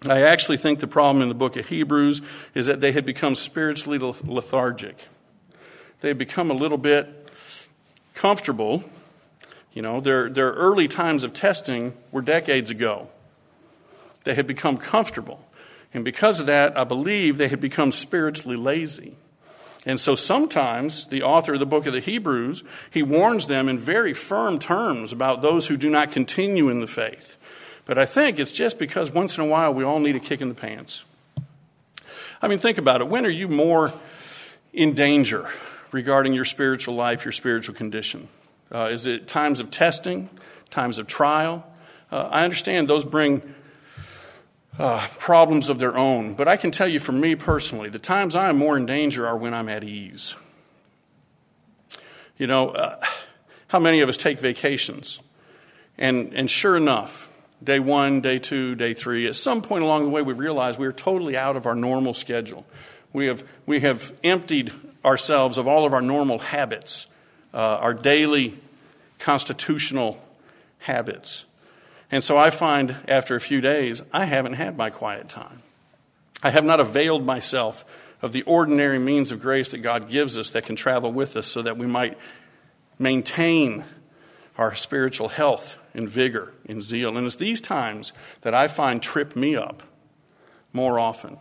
I 0.09 0.23
actually 0.23 0.57
think 0.57 0.81
the 0.81 0.89
problem 0.89 1.23
in 1.23 1.29
the 1.29 1.35
book 1.37 1.57
of 1.57 1.69
Hebrews 1.69 2.21
is 2.55 2.67
that 2.67 2.81
they 2.81 2.91
had 2.91 3.05
become 3.05 3.37
spiritually 3.37 3.99
lethargic. 3.99 4.97
They 6.01 6.09
had 6.09 6.19
become 6.19 6.51
a 6.51 6.55
little 6.55 6.77
bit 6.77 7.31
comfortable. 8.15 8.83
You 9.73 9.83
know, 9.83 10.01
their, 10.01 10.29
their 10.29 10.51
early 10.51 10.89
times 10.89 11.23
of 11.23 11.33
testing 11.33 11.95
were 12.11 12.21
decades 12.21 12.73
ago. 12.73 13.11
They 14.25 14.35
had 14.35 14.49
become 14.49 14.77
comfortable. 14.77 15.47
And 15.95 16.05
because 16.05 16.41
of 16.41 16.47
that, 16.47 16.77
I 16.77 16.83
believe 16.83 17.39
they 17.39 17.47
had 17.47 17.61
become 17.61 17.93
spiritually 17.93 18.57
lazy. 18.57 19.15
And 19.85 20.01
so 20.01 20.15
sometimes 20.15 21.07
the 21.09 21.23
author 21.23 21.55
of 21.55 21.61
the 21.61 21.67
book 21.67 21.87
of 21.87 21.93
the 21.93 22.01
Hebrews, 22.01 22.63
he 22.91 23.03
warns 23.03 23.49
them 23.49 23.69
in 23.69 23.79
very 23.79 24.13
firm 24.13 24.59
terms 24.59 25.13
about 25.13 25.43
those 25.43 25.67
who 25.67 25.77
do 25.77 25.91
not 25.91 26.13
continue 26.13 26.69
in 26.69 26.81
the 26.81 26.87
faith. 26.87 27.37
But 27.85 27.99
I 27.99 28.07
think 28.07 28.39
it's 28.39 28.53
just 28.53 28.79
because 28.79 29.11
once 29.11 29.37
in 29.37 29.45
a 29.45 29.47
while 29.47 29.75
we 29.75 29.83
all 29.83 29.99
need 29.99 30.15
a 30.15 30.21
kick 30.21 30.41
in 30.41 30.49
the 30.49 30.55
pants. 30.55 31.05
I 32.41 32.49
mean, 32.49 32.59
think 32.59 32.79
about 32.79 33.01
it. 33.01 33.09
When 33.09 33.27
are 33.27 33.31
you 33.31 33.49
more 33.49 33.93
in 34.73 34.95
danger 34.95 35.49
regarding 35.91 36.33
your 36.33 36.45
spiritual 36.45 36.95
life, 36.95 37.25
your 37.25 37.33
spiritual 37.33 37.75
condition? 37.75 38.29
Uh, 38.73 38.89
is 38.91 39.07
it 39.07 39.27
times 39.27 39.59
of 39.59 39.71
testing, 39.71 40.31
times 40.71 40.99
of 40.99 41.07
trial? 41.07 41.67
Uh, 42.11 42.29
I 42.31 42.45
understand 42.45 42.89
those 42.89 43.05
bring 43.05 43.55
uh, 44.79 45.07
problems 45.19 45.69
of 45.69 45.79
their 45.79 45.97
own. 45.97 46.35
But 46.35 46.49
I 46.49 46.57
can 46.57 46.71
tell 46.71 46.89
you 46.89 46.99
for 46.99 47.13
me 47.13 47.35
personally, 47.35 47.89
the 47.89 47.99
times 47.99 48.35
I 48.35 48.49
am 48.49 48.57
more 48.57 48.77
in 48.77 48.87
danger 48.87 49.27
are 49.27 49.37
when 49.37 49.55
I'm 49.55 49.69
at 49.69 49.85
ease. 49.85 50.35
You 52.39 52.47
know, 52.47 52.71
uh, 52.71 53.01
how 53.69 53.79
many 53.79 54.01
of 54.01 54.09
us 54.09 54.17
take 54.17 54.41
vacations? 54.41 55.21
And, 55.99 56.33
and 56.35 56.51
sure 56.51 56.77
enough, 56.77 57.31
day 57.63 57.79
one, 57.79 58.21
day 58.21 58.39
two, 58.39 58.75
day 58.75 58.95
three, 58.95 59.27
at 59.27 59.37
some 59.37 59.63
point 59.63 59.85
along 59.85 60.05
the 60.05 60.11
way, 60.11 60.23
we 60.23 60.33
realize 60.33 60.79
we 60.79 60.87
are 60.87 60.93
totally 60.93 61.37
out 61.37 61.57
of 61.57 61.67
our 61.67 61.75
normal 61.75 62.15
schedule. 62.15 62.67
We 63.13 63.27
have, 63.27 63.45
we 63.67 63.81
have 63.81 64.19
emptied 64.25 64.73
ourselves 65.05 65.59
of 65.59 65.69
all 65.69 65.85
of 65.85 65.93
our 65.93 66.03
normal 66.03 66.39
habits, 66.39 67.07
uh, 67.53 67.59
our 67.59 67.95
daily 67.95 68.59
constitutional 69.19 70.19
habits. 70.79 71.45
And 72.13 72.23
so 72.23 72.37
I 72.37 72.51
find 72.51 72.97
after 73.09 73.35
a 73.35 73.41
few 73.41 73.63
days, 73.63 74.03
I 74.13 74.27
haven't 74.27 74.53
had 74.53 74.77
my 74.77 74.91
quiet 74.91 75.31
time. 75.31 75.63
I 76.43 76.51
have 76.51 76.65
not 76.65 76.79
availed 76.79 77.25
myself 77.25 77.85
of 78.21 78.33
the 78.33 78.43
ordinary 78.43 78.99
means 78.99 79.33
of 79.33 79.41
grace 79.41 79.71
that 79.71 79.79
God 79.79 80.11
gives 80.11 80.37
us 80.37 80.51
that 80.51 80.67
can 80.67 80.77
travel 80.77 81.11
with 81.11 81.37
us 81.37 81.47
so 81.47 81.63
that 81.63 81.79
we 81.79 81.87
might 81.87 82.19
maintain 82.99 83.85
our 84.59 84.75
spiritual 84.75 85.29
health 85.29 85.79
and 85.95 86.09
vigor 86.09 86.53
and 86.69 86.83
zeal. 86.83 87.17
And 87.17 87.27
it's 87.27 87.37
these 87.37 87.61
times 87.61 88.13
that 88.43 88.55
I 88.55 88.69
find 88.69 89.03
trip 89.03 89.35
me 89.35 89.57
up 89.57 89.83
more 90.73 90.99
often. 90.99 91.39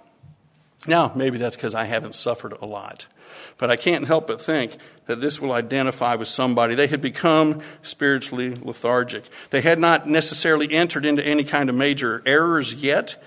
Now, 0.88 1.12
maybe 1.16 1.38
that's 1.38 1.56
because 1.56 1.76
I 1.76 1.84
haven't 1.84 2.16
suffered 2.16 2.54
a 2.62 2.66
lot. 2.66 3.08
But 3.58 3.70
I 3.70 3.76
can't 3.76 4.08
help 4.08 4.28
but 4.28 4.42
think 4.42 4.78
that 5.06 5.22
this 5.22 5.42
will 5.42 5.52
identify 5.52 6.16
with 6.16 6.28
somebody. 6.28 6.76
They 6.76 6.88
had 6.88 7.02
become 7.02 7.62
spiritually 7.82 8.56
lethargic. 8.56 9.24
They 9.50 9.62
had 9.62 9.80
not 9.80 10.08
necessarily 10.08 10.72
entered 10.72 11.06
into 11.06 11.26
any 11.26 11.44
kind 11.44 11.70
of 11.70 11.76
major 11.76 12.22
errors 12.26 12.74
yet, 12.74 13.22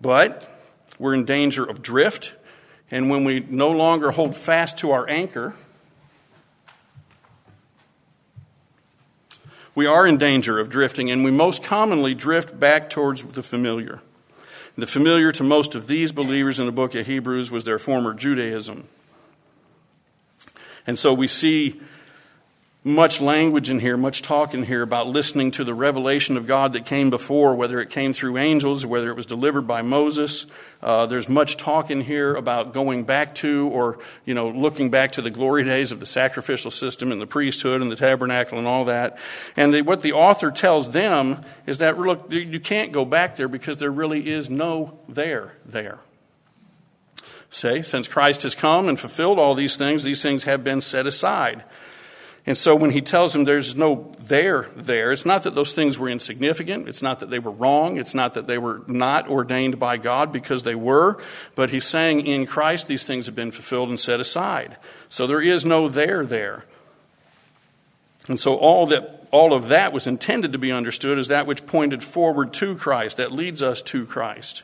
but 0.00 0.48
we're 0.98 1.14
in 1.14 1.24
danger 1.24 1.64
of 1.64 1.82
drift. 1.82 2.34
And 2.90 3.08
when 3.08 3.24
we 3.24 3.40
no 3.48 3.70
longer 3.70 4.10
hold 4.10 4.36
fast 4.36 4.78
to 4.78 4.90
our 4.90 5.08
anchor, 5.08 5.54
we 9.74 9.86
are 9.86 10.06
in 10.06 10.18
danger 10.18 10.58
of 10.58 10.68
drifting, 10.68 11.10
and 11.10 11.24
we 11.24 11.30
most 11.30 11.62
commonly 11.62 12.14
drift 12.14 12.58
back 12.58 12.90
towards 12.90 13.22
the 13.22 13.42
familiar. 13.42 14.00
The 14.76 14.86
familiar 14.86 15.32
to 15.32 15.44
most 15.44 15.74
of 15.74 15.86
these 15.86 16.12
believers 16.12 16.58
in 16.58 16.66
the 16.66 16.72
book 16.72 16.94
of 16.94 17.06
Hebrews 17.06 17.50
was 17.50 17.64
their 17.64 17.78
former 17.78 18.12
Judaism. 18.12 18.88
And 20.86 20.98
so 20.98 21.12
we 21.12 21.26
see 21.26 21.80
much 22.82 23.20
language 23.20 23.68
in 23.68 23.78
here, 23.78 23.96
much 23.98 24.22
talk 24.22 24.54
in 24.54 24.62
here 24.62 24.80
about 24.80 25.06
listening 25.06 25.50
to 25.50 25.64
the 25.64 25.74
revelation 25.74 26.38
of 26.38 26.46
God 26.46 26.72
that 26.72 26.86
came 26.86 27.10
before, 27.10 27.54
whether 27.54 27.78
it 27.78 27.90
came 27.90 28.14
through 28.14 28.38
angels, 28.38 28.86
whether 28.86 29.10
it 29.10 29.16
was 29.16 29.26
delivered 29.26 29.66
by 29.66 29.82
Moses. 29.82 30.46
Uh, 30.82 31.04
there's 31.04 31.28
much 31.28 31.58
talk 31.58 31.90
in 31.90 32.00
here 32.00 32.34
about 32.34 32.72
going 32.72 33.04
back 33.04 33.34
to 33.34 33.68
or, 33.68 33.98
you 34.24 34.32
know, 34.32 34.48
looking 34.48 34.88
back 34.88 35.12
to 35.12 35.20
the 35.20 35.28
glory 35.28 35.62
days 35.62 35.92
of 35.92 36.00
the 36.00 36.06
sacrificial 36.06 36.70
system 36.70 37.12
and 37.12 37.20
the 37.20 37.26
priesthood 37.26 37.82
and 37.82 37.92
the 37.92 37.96
tabernacle 37.96 38.56
and 38.56 38.66
all 38.66 38.86
that. 38.86 39.18
And 39.58 39.74
the, 39.74 39.82
what 39.82 40.00
the 40.00 40.14
author 40.14 40.50
tells 40.50 40.92
them 40.92 41.44
is 41.66 41.78
that, 41.78 41.98
look, 41.98 42.32
you 42.32 42.60
can't 42.60 42.92
go 42.92 43.04
back 43.04 43.36
there 43.36 43.48
because 43.48 43.76
there 43.76 43.90
really 43.90 44.30
is 44.30 44.48
no 44.48 44.98
there 45.06 45.52
there. 45.66 45.98
Say, 47.50 47.82
since 47.82 48.06
Christ 48.06 48.42
has 48.44 48.54
come 48.54 48.88
and 48.88 48.98
fulfilled 48.98 49.38
all 49.38 49.54
these 49.54 49.76
things, 49.76 50.04
these 50.04 50.22
things 50.22 50.44
have 50.44 50.62
been 50.62 50.80
set 50.80 51.06
aside. 51.06 51.64
And 52.46 52.56
so 52.56 52.74
when 52.74 52.90
he 52.90 53.02
tells 53.02 53.32
them 53.32 53.44
there's 53.44 53.76
no 53.76 54.12
there 54.18 54.70
there, 54.74 55.12
it's 55.12 55.26
not 55.26 55.42
that 55.42 55.54
those 55.54 55.74
things 55.74 55.98
were 55.98 56.08
insignificant. 56.08 56.88
It's 56.88 57.02
not 57.02 57.18
that 57.18 57.28
they 57.28 57.38
were 57.38 57.50
wrong. 57.50 57.98
It's 57.98 58.14
not 58.14 58.34
that 58.34 58.46
they 58.46 58.56
were 58.56 58.82
not 58.86 59.28
ordained 59.28 59.78
by 59.78 59.98
God 59.98 60.32
because 60.32 60.62
they 60.62 60.74
were. 60.74 61.22
But 61.54 61.70
he's 61.70 61.84
saying 61.84 62.26
in 62.26 62.46
Christ 62.46 62.88
these 62.88 63.04
things 63.04 63.26
have 63.26 63.34
been 63.34 63.50
fulfilled 63.50 63.90
and 63.90 64.00
set 64.00 64.20
aside. 64.20 64.76
So 65.08 65.26
there 65.26 65.42
is 65.42 65.64
no 65.66 65.88
there 65.88 66.24
there. 66.24 66.64
And 68.26 68.38
so 68.38 68.56
all 68.56 68.86
that 68.86 69.28
all 69.30 69.52
of 69.52 69.68
that 69.68 69.92
was 69.92 70.06
intended 70.06 70.52
to 70.52 70.58
be 70.58 70.72
understood 70.72 71.18
as 71.18 71.28
that 71.28 71.46
which 71.46 71.66
pointed 71.66 72.02
forward 72.02 72.52
to 72.54 72.74
Christ, 72.74 73.16
that 73.18 73.32
leads 73.32 73.62
us 73.62 73.80
to 73.82 74.04
Christ. 74.04 74.62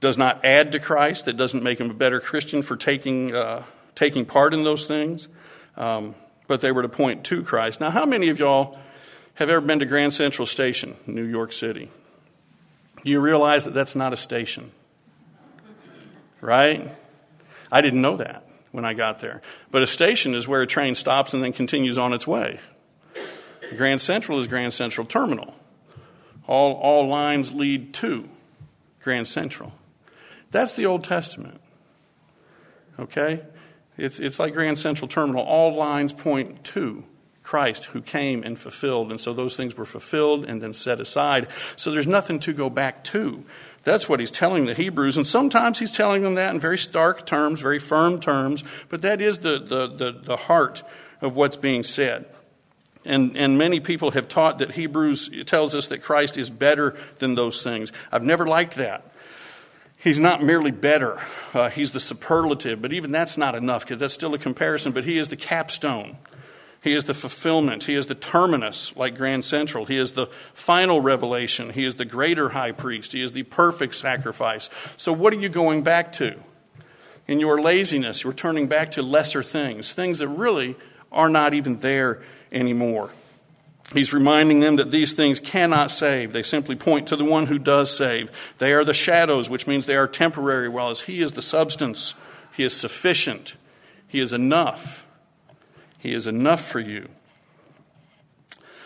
Does 0.00 0.16
not 0.16 0.44
add 0.44 0.72
to 0.72 0.80
Christ, 0.80 1.26
that 1.26 1.36
doesn't 1.36 1.62
make 1.62 1.78
him 1.78 1.90
a 1.90 1.94
better 1.94 2.20
Christian 2.20 2.62
for 2.62 2.76
taking, 2.76 3.34
uh, 3.34 3.64
taking 3.94 4.24
part 4.24 4.54
in 4.54 4.64
those 4.64 4.86
things. 4.86 5.28
Um, 5.76 6.14
but 6.46 6.60
they 6.60 6.72
were 6.72 6.82
to 6.82 6.88
point 6.88 7.22
to 7.24 7.44
Christ. 7.44 7.80
Now, 7.80 7.90
how 7.90 8.04
many 8.04 8.28
of 8.28 8.38
y'all 8.38 8.78
have 9.34 9.48
ever 9.50 9.60
been 9.60 9.78
to 9.78 9.86
Grand 9.86 10.12
Central 10.12 10.46
Station, 10.46 10.96
New 11.06 11.24
York 11.24 11.52
City? 11.52 11.90
Do 13.04 13.10
you 13.10 13.20
realize 13.20 13.64
that 13.64 13.74
that's 13.74 13.94
not 13.94 14.12
a 14.12 14.16
station? 14.16 14.72
Right? 16.40 16.90
I 17.70 17.80
didn't 17.80 18.02
know 18.02 18.16
that 18.16 18.48
when 18.72 18.84
I 18.84 18.94
got 18.94 19.20
there. 19.20 19.42
But 19.70 19.82
a 19.82 19.86
station 19.86 20.34
is 20.34 20.48
where 20.48 20.62
a 20.62 20.66
train 20.66 20.94
stops 20.94 21.34
and 21.34 21.42
then 21.42 21.52
continues 21.52 21.98
on 21.98 22.12
its 22.12 22.26
way. 22.26 22.60
Grand 23.76 24.00
Central 24.00 24.38
is 24.38 24.48
Grand 24.48 24.72
Central 24.72 25.06
Terminal. 25.06 25.54
All, 26.46 26.72
all 26.74 27.06
lines 27.06 27.52
lead 27.52 27.94
to 27.94 28.28
Grand 29.02 29.28
Central. 29.28 29.72
That's 30.50 30.74
the 30.74 30.86
Old 30.86 31.04
Testament. 31.04 31.60
Okay? 32.98 33.42
It's, 33.96 34.18
it's 34.18 34.38
like 34.38 34.54
Grand 34.54 34.78
Central 34.78 35.08
Terminal. 35.08 35.42
All 35.42 35.74
lines 35.74 36.12
point 36.12 36.64
to 36.64 37.04
Christ 37.42 37.86
who 37.86 38.00
came 38.00 38.42
and 38.42 38.58
fulfilled. 38.58 39.10
And 39.10 39.20
so 39.20 39.32
those 39.32 39.56
things 39.56 39.76
were 39.76 39.86
fulfilled 39.86 40.44
and 40.44 40.62
then 40.62 40.72
set 40.72 41.00
aside. 41.00 41.48
So 41.76 41.90
there's 41.90 42.06
nothing 42.06 42.38
to 42.40 42.52
go 42.52 42.70
back 42.70 43.04
to. 43.04 43.44
That's 43.82 44.08
what 44.08 44.20
he's 44.20 44.30
telling 44.30 44.66
the 44.66 44.74
Hebrews. 44.74 45.16
And 45.16 45.26
sometimes 45.26 45.78
he's 45.78 45.90
telling 45.90 46.22
them 46.22 46.34
that 46.34 46.54
in 46.54 46.60
very 46.60 46.78
stark 46.78 47.26
terms, 47.26 47.60
very 47.60 47.78
firm 47.78 48.20
terms. 48.20 48.62
But 48.88 49.02
that 49.02 49.20
is 49.20 49.38
the, 49.40 49.58
the, 49.58 49.86
the, 49.86 50.12
the 50.12 50.36
heart 50.36 50.82
of 51.20 51.34
what's 51.34 51.56
being 51.56 51.82
said. 51.82 52.26
And, 53.04 53.36
and 53.36 53.56
many 53.56 53.80
people 53.80 54.10
have 54.10 54.28
taught 54.28 54.58
that 54.58 54.72
Hebrews 54.72 55.44
tells 55.46 55.74
us 55.74 55.86
that 55.86 56.02
Christ 56.02 56.36
is 56.36 56.50
better 56.50 56.96
than 57.18 57.34
those 57.34 57.62
things. 57.62 57.92
I've 58.12 58.22
never 58.22 58.46
liked 58.46 58.74
that. 58.76 59.10
He's 60.02 60.18
not 60.18 60.42
merely 60.42 60.70
better, 60.70 61.20
uh, 61.52 61.68
he's 61.68 61.92
the 61.92 62.00
superlative, 62.00 62.80
but 62.80 62.90
even 62.90 63.12
that's 63.12 63.36
not 63.36 63.54
enough 63.54 63.84
because 63.84 63.98
that's 63.98 64.14
still 64.14 64.32
a 64.32 64.38
comparison. 64.38 64.92
But 64.92 65.04
he 65.04 65.18
is 65.18 65.28
the 65.28 65.36
capstone, 65.36 66.16
he 66.82 66.94
is 66.94 67.04
the 67.04 67.12
fulfillment, 67.12 67.84
he 67.84 67.94
is 67.94 68.06
the 68.06 68.14
terminus, 68.14 68.96
like 68.96 69.14
Grand 69.14 69.44
Central. 69.44 69.84
He 69.84 69.98
is 69.98 70.12
the 70.12 70.28
final 70.54 71.02
revelation, 71.02 71.70
he 71.70 71.84
is 71.84 71.96
the 71.96 72.06
greater 72.06 72.50
high 72.50 72.72
priest, 72.72 73.12
he 73.12 73.22
is 73.22 73.32
the 73.32 73.42
perfect 73.42 73.94
sacrifice. 73.94 74.70
So, 74.96 75.12
what 75.12 75.34
are 75.34 75.38
you 75.38 75.50
going 75.50 75.82
back 75.82 76.12
to? 76.12 76.40
In 77.26 77.38
your 77.38 77.60
laziness, 77.60 78.24
you're 78.24 78.32
turning 78.32 78.68
back 78.68 78.92
to 78.92 79.02
lesser 79.02 79.42
things, 79.42 79.92
things 79.92 80.20
that 80.20 80.28
really 80.28 80.76
are 81.12 81.28
not 81.28 81.52
even 81.52 81.80
there 81.80 82.22
anymore. 82.50 83.10
He's 83.92 84.12
reminding 84.12 84.60
them 84.60 84.76
that 84.76 84.92
these 84.92 85.14
things 85.14 85.40
cannot 85.40 85.90
save. 85.90 86.32
They 86.32 86.44
simply 86.44 86.76
point 86.76 87.08
to 87.08 87.16
the 87.16 87.24
one 87.24 87.46
who 87.46 87.58
does 87.58 87.96
save. 87.96 88.30
They 88.58 88.72
are 88.72 88.84
the 88.84 88.94
shadows, 88.94 89.50
which 89.50 89.66
means 89.66 89.86
they 89.86 89.96
are 89.96 90.06
temporary, 90.06 90.68
while 90.68 90.90
as 90.90 91.02
He 91.02 91.20
is 91.20 91.32
the 91.32 91.42
substance. 91.42 92.14
He 92.56 92.62
is 92.62 92.74
sufficient. 92.74 93.56
He 94.06 94.20
is 94.20 94.32
enough. 94.32 95.06
He 95.98 96.14
is 96.14 96.26
enough 96.26 96.64
for 96.64 96.80
you. 96.80 97.08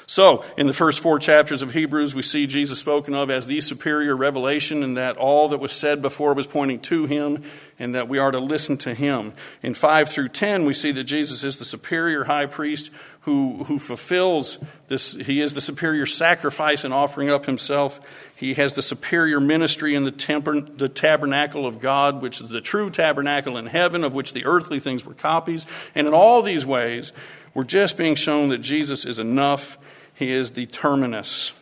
So, 0.07 0.45
in 0.59 0.67
the 0.67 0.75
first 0.75 1.01
four 1.01 1.19
chapters 1.19 1.63
of 1.63 1.73
Hebrews, 1.73 2.15
we 2.15 2.23
see 2.23 2.47
Jesus 2.47 2.79
spoken 2.79 3.15
of 3.15 3.31
as 3.31 3.47
the 3.47 3.61
superior 3.63 4.15
revelation, 4.15 4.83
and 4.83 4.97
that 4.99 5.17
all 5.17 5.49
that 5.49 5.61
was 5.61 5.73
said 5.73 6.03
before 6.03 6.35
was 6.35 6.47
pointing 6.47 6.81
to 6.81 7.07
him, 7.07 7.43
and 7.79 7.95
that 7.95 8.09
we 8.09 8.19
are 8.19 8.31
to 8.31 8.39
listen 8.39 8.77
to 8.79 8.93
him. 8.93 9.33
In 9.63 9.73
5 9.73 10.11
through 10.11 10.29
10, 10.29 10.67
we 10.67 10.75
see 10.75 10.93
that 10.93 11.05
Jesus 11.05 11.43
is 11.43 11.57
the 11.57 11.65
superior 11.65 12.25
high 12.25 12.47
priest 12.47 12.91
who, 13.25 13.65
who 13.65 13.79
fulfills 13.79 14.59
this. 14.89 15.13
He 15.13 15.41
is 15.41 15.55
the 15.55 15.61
superior 15.61 16.07
sacrifice 16.07 16.85
in 16.85 16.93
offering 16.93 17.31
up 17.31 17.47
himself. 17.47 18.01
He 18.37 18.55
has 18.55 18.75
the 18.75 18.83
superior 18.83 19.41
ministry 19.41 19.95
in 19.95 20.05
the, 20.05 20.11
temper, 20.11 20.61
the 20.61 20.89
tabernacle 20.89 21.67
of 21.67 21.81
God, 21.81 22.21
which 22.21 22.41
is 22.41 22.51
the 22.51 22.61
true 22.61 22.91
tabernacle 22.91 23.57
in 23.57 23.67
heaven, 23.67 24.05
of 24.05 24.15
which 24.15 24.33
the 24.33 24.45
earthly 24.45 24.79
things 24.79 25.05
were 25.05 25.15
copies. 25.15 25.67
And 25.95 26.07
in 26.07 26.15
all 26.15 26.43
these 26.43 26.67
ways, 26.67 27.13
we're 27.55 27.65
just 27.65 27.97
being 27.97 28.15
shown 28.15 28.51
that 28.51 28.59
Jesus 28.59 29.05
is 29.05 29.19
enough 29.19 29.79
he 30.15 30.31
is 30.31 30.53
the 30.53 30.67
terminus. 30.67 31.53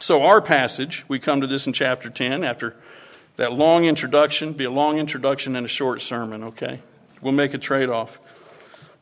So, 0.00 0.22
our 0.22 0.42
passage, 0.42 1.04
we 1.08 1.18
come 1.18 1.40
to 1.40 1.46
this 1.46 1.66
in 1.66 1.72
chapter 1.72 2.10
10 2.10 2.44
after 2.44 2.76
that 3.36 3.52
long 3.52 3.84
introduction, 3.84 4.52
be 4.52 4.64
a 4.64 4.70
long 4.70 4.98
introduction 4.98 5.56
and 5.56 5.64
a 5.64 5.68
short 5.68 6.00
sermon, 6.00 6.44
okay? 6.44 6.80
We'll 7.22 7.32
make 7.32 7.54
a 7.54 7.58
trade 7.58 7.88
off. 7.88 8.18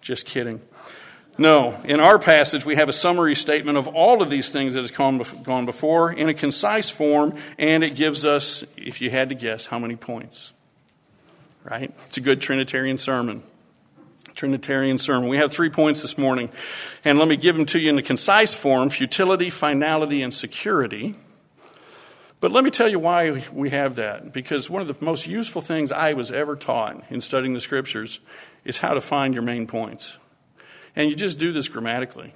Just 0.01 0.27
kidding. 0.27 0.61
No, 1.39 1.81
in 1.85 1.99
our 1.99 2.19
passage, 2.19 2.67
we 2.67 2.77
have 2.77 2.91
a 2.91 2.93
summary 2.93 3.35
statement 3.35 3.79
of 3.79 3.89
all 3.89 4.21
of 4.21 4.29
these 4.29 4.51
things 4.51 4.75
that 4.75 4.81
has 4.81 4.91
gone 4.91 5.65
before 5.65 6.13
in 6.13 6.29
a 6.29 6.35
concise 6.35 6.91
form, 6.91 7.35
and 7.59 7.83
it 7.83 7.95
gives 7.95 8.27
us, 8.27 8.65
if 8.77 9.01
you 9.01 9.11
had 9.11 9.31
to 9.31 9.35
guess, 9.35 9.67
how 9.67 9.79
many 9.79 9.97
points? 9.97 10.53
Right? 11.65 11.91
It's 12.05 12.19
a 12.19 12.21
good 12.21 12.43
Trinitarian 12.43 12.99
sermon. 12.99 13.43
Trinitarian 14.35 14.99
sermon. 14.99 15.29
We 15.29 15.39
have 15.39 15.53
three 15.53 15.71
points 15.71 16.03
this 16.03 16.19
morning, 16.19 16.51
and 17.05 17.19
let 17.19 17.29
me 17.29 17.37
give 17.37 17.57
them 17.57 17.67
to 17.67 17.79
you 17.79 17.91
in 17.91 17.99
a 17.99 18.03
concise 18.03 18.55
form 18.55 18.91
futility, 18.91 19.49
finality, 19.49 20.23
and 20.23 20.35
security. 20.35 21.15
But 22.41 22.51
let 22.51 22.65
me 22.65 22.71
tell 22.71 22.89
you 22.89 22.99
why 22.99 23.45
we 23.53 23.71
have 23.71 23.97
that. 23.97 24.33
Because 24.33 24.69
one 24.69 24.83
of 24.83 24.89
the 24.89 25.03
most 25.03 25.27
useful 25.27 25.63
things 25.63 25.93
I 25.93 26.13
was 26.13 26.31
ever 26.31 26.57
taught 26.57 27.05
in 27.09 27.21
studying 27.21 27.55
the 27.55 27.61
scriptures 27.61 28.21
is 28.65 28.79
how 28.79 28.95
to 28.95 29.01
find 29.01 29.33
your 29.33 29.45
main 29.45 29.67
points. 29.67 30.19
And 30.95 31.09
you 31.09 31.17
just 31.17 31.39
do 31.39 31.53
this 31.53 31.69
grammatically. 31.69 32.35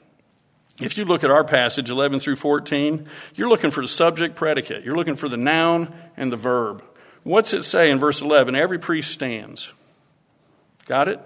If 0.80 0.98
you 0.98 1.04
look 1.04 1.24
at 1.24 1.30
our 1.30 1.44
passage, 1.44 1.88
11 1.88 2.20
through 2.20 2.36
14, 2.36 3.06
you're 3.34 3.48
looking 3.48 3.70
for 3.70 3.80
the 3.80 3.88
subject 3.88 4.36
predicate. 4.36 4.84
You're 4.84 4.96
looking 4.96 5.16
for 5.16 5.28
the 5.28 5.36
noun 5.36 5.94
and 6.16 6.30
the 6.30 6.36
verb. 6.36 6.84
What's 7.22 7.54
it 7.54 7.62
say 7.62 7.90
in 7.90 7.98
verse 7.98 8.20
11? 8.20 8.54
Every 8.54 8.78
priest 8.78 9.10
stands. 9.10 9.72
Got 10.84 11.08
it? 11.08 11.20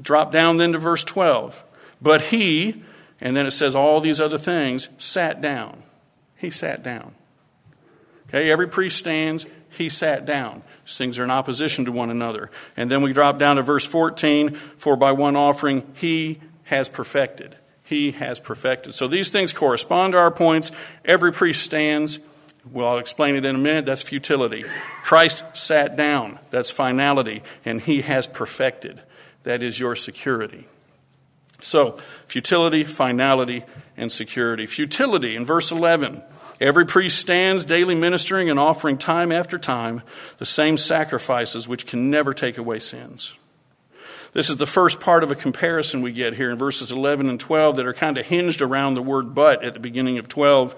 Drop 0.00 0.32
down 0.32 0.56
then 0.56 0.72
to 0.72 0.78
verse 0.78 1.02
12. 1.04 1.64
But 2.00 2.22
he, 2.22 2.84
and 3.20 3.36
then 3.36 3.46
it 3.46 3.50
says 3.50 3.74
all 3.74 4.00
these 4.00 4.20
other 4.20 4.38
things, 4.38 4.88
sat 4.98 5.40
down. 5.40 5.82
he 6.36 6.50
sat 6.50 6.82
down. 6.82 7.14
Okay, 8.28 8.50
every 8.50 8.68
priest 8.68 8.98
stands, 8.98 9.46
he 9.70 9.88
sat 9.88 10.24
down. 10.24 10.62
These 10.84 10.98
things 10.98 11.18
are 11.18 11.24
in 11.24 11.30
opposition 11.30 11.84
to 11.86 11.92
one 11.92 12.10
another. 12.10 12.50
And 12.76 12.90
then 12.90 13.02
we 13.02 13.12
drop 13.12 13.38
down 13.38 13.56
to 13.56 13.62
verse 13.62 13.86
14 13.86 14.54
For 14.76 14.96
by 14.96 15.12
one 15.12 15.34
offering 15.34 15.86
he 15.94 16.40
has 16.68 16.88
perfected. 16.88 17.56
He 17.82 18.10
has 18.12 18.40
perfected. 18.40 18.94
So 18.94 19.08
these 19.08 19.30
things 19.30 19.52
correspond 19.52 20.12
to 20.12 20.18
our 20.18 20.30
points. 20.30 20.70
Every 21.04 21.32
priest 21.32 21.62
stands. 21.62 22.20
Well, 22.70 22.88
I'll 22.88 22.98
explain 22.98 23.34
it 23.36 23.46
in 23.46 23.54
a 23.54 23.58
minute. 23.58 23.86
That's 23.86 24.02
futility. 24.02 24.64
Christ 25.02 25.44
sat 25.56 25.96
down. 25.96 26.38
That's 26.50 26.70
finality. 26.70 27.42
And 27.64 27.80
he 27.80 28.02
has 28.02 28.26
perfected. 28.26 29.00
That 29.44 29.62
is 29.62 29.80
your 29.80 29.96
security. 29.96 30.66
So, 31.62 31.98
futility, 32.26 32.84
finality, 32.84 33.64
and 33.96 34.12
security. 34.12 34.66
Futility 34.66 35.34
in 35.34 35.46
verse 35.46 35.70
11. 35.70 36.22
Every 36.60 36.84
priest 36.84 37.18
stands 37.18 37.64
daily 37.64 37.94
ministering 37.94 38.50
and 38.50 38.58
offering 38.58 38.98
time 38.98 39.32
after 39.32 39.58
time 39.58 40.02
the 40.36 40.44
same 40.44 40.76
sacrifices 40.76 41.66
which 41.66 41.86
can 41.86 42.10
never 42.10 42.34
take 42.34 42.58
away 42.58 42.80
sins. 42.80 43.38
This 44.38 44.50
is 44.50 44.56
the 44.56 44.66
first 44.66 45.00
part 45.00 45.24
of 45.24 45.32
a 45.32 45.34
comparison 45.34 46.00
we 46.00 46.12
get 46.12 46.34
here 46.34 46.52
in 46.52 46.58
verses 46.58 46.92
11 46.92 47.28
and 47.28 47.40
12 47.40 47.74
that 47.74 47.86
are 47.86 47.92
kind 47.92 48.16
of 48.16 48.24
hinged 48.24 48.62
around 48.62 48.94
the 48.94 49.02
word 49.02 49.34
but 49.34 49.64
at 49.64 49.74
the 49.74 49.80
beginning 49.80 50.16
of 50.16 50.28
12. 50.28 50.76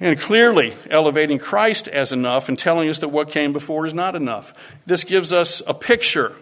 And 0.00 0.18
clearly 0.18 0.72
elevating 0.88 1.38
Christ 1.38 1.88
as 1.88 2.10
enough 2.10 2.48
and 2.48 2.58
telling 2.58 2.88
us 2.88 3.00
that 3.00 3.10
what 3.10 3.30
came 3.30 3.52
before 3.52 3.84
is 3.84 3.92
not 3.92 4.16
enough. 4.16 4.54
This 4.86 5.04
gives 5.04 5.30
us 5.30 5.60
a 5.66 5.74
picture 5.74 6.36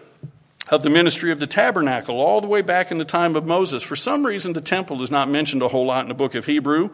of 0.68 0.84
the 0.84 0.90
ministry 0.90 1.32
of 1.32 1.40
the 1.40 1.46
tabernacle 1.48 2.20
all 2.20 2.40
the 2.40 2.46
way 2.46 2.62
back 2.62 2.92
in 2.92 2.98
the 2.98 3.04
time 3.04 3.34
of 3.34 3.44
Moses. 3.44 3.82
For 3.82 3.96
some 3.96 4.24
reason, 4.24 4.52
the 4.52 4.60
temple 4.60 5.02
is 5.02 5.10
not 5.10 5.28
mentioned 5.28 5.62
a 5.62 5.68
whole 5.68 5.86
lot 5.86 6.02
in 6.02 6.08
the 6.08 6.14
book 6.14 6.36
of 6.36 6.44
Hebrew 6.44 6.90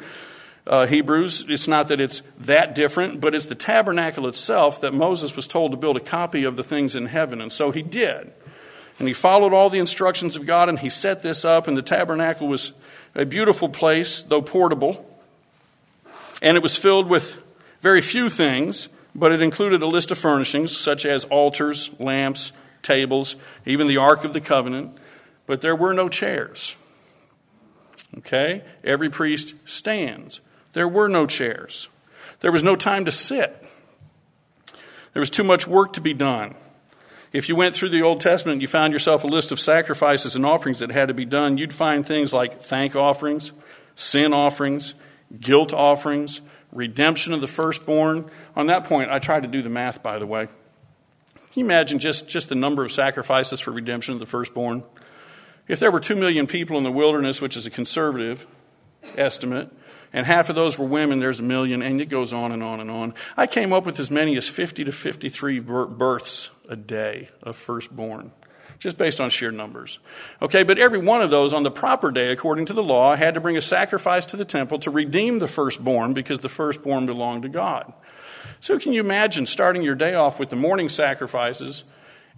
uh, 0.66 0.86
Hebrews. 0.86 1.50
It's 1.50 1.68
not 1.68 1.88
that 1.88 2.00
it's 2.00 2.20
that 2.38 2.74
different, 2.74 3.20
but 3.20 3.34
it's 3.34 3.44
the 3.44 3.54
tabernacle 3.54 4.26
itself 4.26 4.80
that 4.80 4.94
Moses 4.94 5.36
was 5.36 5.46
told 5.46 5.72
to 5.72 5.76
build 5.76 5.98
a 5.98 6.00
copy 6.00 6.44
of 6.44 6.56
the 6.56 6.64
things 6.64 6.96
in 6.96 7.06
heaven. 7.06 7.42
And 7.42 7.52
so 7.52 7.72
he 7.72 7.82
did. 7.82 8.32
And 8.98 9.08
he 9.08 9.14
followed 9.14 9.52
all 9.52 9.70
the 9.70 9.78
instructions 9.78 10.36
of 10.36 10.46
God 10.46 10.68
and 10.68 10.78
he 10.78 10.88
set 10.88 11.22
this 11.22 11.44
up, 11.44 11.66
and 11.66 11.76
the 11.76 11.82
tabernacle 11.82 12.46
was 12.48 12.72
a 13.14 13.24
beautiful 13.24 13.68
place, 13.68 14.22
though 14.22 14.42
portable. 14.42 15.08
And 16.40 16.56
it 16.56 16.62
was 16.62 16.76
filled 16.76 17.08
with 17.08 17.42
very 17.80 18.00
few 18.00 18.30
things, 18.30 18.88
but 19.14 19.32
it 19.32 19.42
included 19.42 19.82
a 19.82 19.86
list 19.86 20.10
of 20.10 20.18
furnishings, 20.18 20.76
such 20.76 21.04
as 21.04 21.24
altars, 21.26 21.98
lamps, 22.00 22.52
tables, 22.82 23.36
even 23.66 23.86
the 23.86 23.96
Ark 23.96 24.24
of 24.24 24.32
the 24.32 24.40
Covenant. 24.40 24.96
But 25.46 25.60
there 25.60 25.76
were 25.76 25.92
no 25.92 26.08
chairs. 26.08 26.76
Okay? 28.18 28.62
Every 28.84 29.10
priest 29.10 29.54
stands. 29.68 30.40
There 30.72 30.88
were 30.88 31.08
no 31.08 31.26
chairs. 31.26 31.88
There 32.40 32.52
was 32.52 32.62
no 32.62 32.76
time 32.76 33.04
to 33.04 33.12
sit. 33.12 33.56
There 35.12 35.20
was 35.20 35.30
too 35.30 35.44
much 35.44 35.66
work 35.66 35.92
to 35.94 36.00
be 36.00 36.14
done. 36.14 36.54
If 37.32 37.48
you 37.48 37.56
went 37.56 37.74
through 37.74 37.88
the 37.88 38.02
Old 38.02 38.20
Testament 38.20 38.54
and 38.54 38.62
you 38.62 38.68
found 38.68 38.92
yourself 38.92 39.24
a 39.24 39.26
list 39.26 39.52
of 39.52 39.58
sacrifices 39.58 40.36
and 40.36 40.44
offerings 40.44 40.80
that 40.80 40.90
had 40.90 41.08
to 41.08 41.14
be 41.14 41.24
done, 41.24 41.56
you'd 41.56 41.72
find 41.72 42.06
things 42.06 42.32
like 42.32 42.60
thank 42.60 42.94
offerings, 42.94 43.52
sin 43.96 44.34
offerings, 44.34 44.94
guilt 45.40 45.72
offerings, 45.72 46.42
redemption 46.72 47.32
of 47.32 47.40
the 47.40 47.46
firstborn. 47.46 48.30
On 48.54 48.66
that 48.66 48.84
point, 48.84 49.10
I 49.10 49.18
tried 49.18 49.44
to 49.44 49.48
do 49.48 49.62
the 49.62 49.70
math, 49.70 50.02
by 50.02 50.18
the 50.18 50.26
way. 50.26 50.46
Can 51.34 51.60
you 51.60 51.64
imagine 51.64 51.98
just, 51.98 52.28
just 52.28 52.50
the 52.50 52.54
number 52.54 52.84
of 52.84 52.92
sacrifices 52.92 53.60
for 53.60 53.70
redemption 53.72 54.12
of 54.12 54.20
the 54.20 54.26
firstborn? 54.26 54.82
If 55.68 55.78
there 55.78 55.90
were 55.90 56.00
2 56.00 56.16
million 56.16 56.46
people 56.46 56.76
in 56.76 56.84
the 56.84 56.92
wilderness, 56.92 57.40
which 57.40 57.56
is 57.56 57.64
a 57.64 57.70
conservative 57.70 58.46
estimate, 59.16 59.70
and 60.12 60.26
half 60.26 60.48
of 60.48 60.56
those 60.56 60.78
were 60.78 60.86
women, 60.86 61.20
there's 61.20 61.40
a 61.40 61.44
million, 61.44 61.82
and 61.82 62.00
it 62.00 62.08
goes 62.08 62.32
on 62.32 62.52
and 62.52 62.62
on 62.62 62.80
and 62.80 62.90
on. 62.90 63.14
I 63.36 63.46
came 63.46 63.72
up 63.72 63.86
with 63.86 63.98
as 63.98 64.10
many 64.10 64.36
as 64.36 64.48
50 64.48 64.84
to 64.84 64.92
53 64.92 65.60
births 65.60 66.50
a 66.68 66.76
day 66.76 67.30
of 67.42 67.56
firstborn, 67.56 68.32
just 68.78 68.98
based 68.98 69.20
on 69.20 69.30
sheer 69.30 69.50
numbers. 69.50 70.00
Okay, 70.42 70.64
but 70.64 70.78
every 70.78 70.98
one 70.98 71.22
of 71.22 71.30
those 71.30 71.54
on 71.54 71.62
the 71.62 71.70
proper 71.70 72.10
day, 72.10 72.30
according 72.30 72.66
to 72.66 72.74
the 72.74 72.82
law, 72.82 73.16
had 73.16 73.34
to 73.34 73.40
bring 73.40 73.56
a 73.56 73.62
sacrifice 73.62 74.26
to 74.26 74.36
the 74.36 74.44
temple 74.44 74.78
to 74.80 74.90
redeem 74.90 75.38
the 75.38 75.48
firstborn 75.48 76.12
because 76.12 76.40
the 76.40 76.48
firstborn 76.48 77.06
belonged 77.06 77.42
to 77.44 77.48
God. 77.48 77.92
So 78.60 78.78
can 78.78 78.92
you 78.92 79.00
imagine 79.00 79.46
starting 79.46 79.82
your 79.82 79.94
day 79.94 80.14
off 80.14 80.38
with 80.38 80.50
the 80.50 80.56
morning 80.56 80.88
sacrifices 80.88 81.84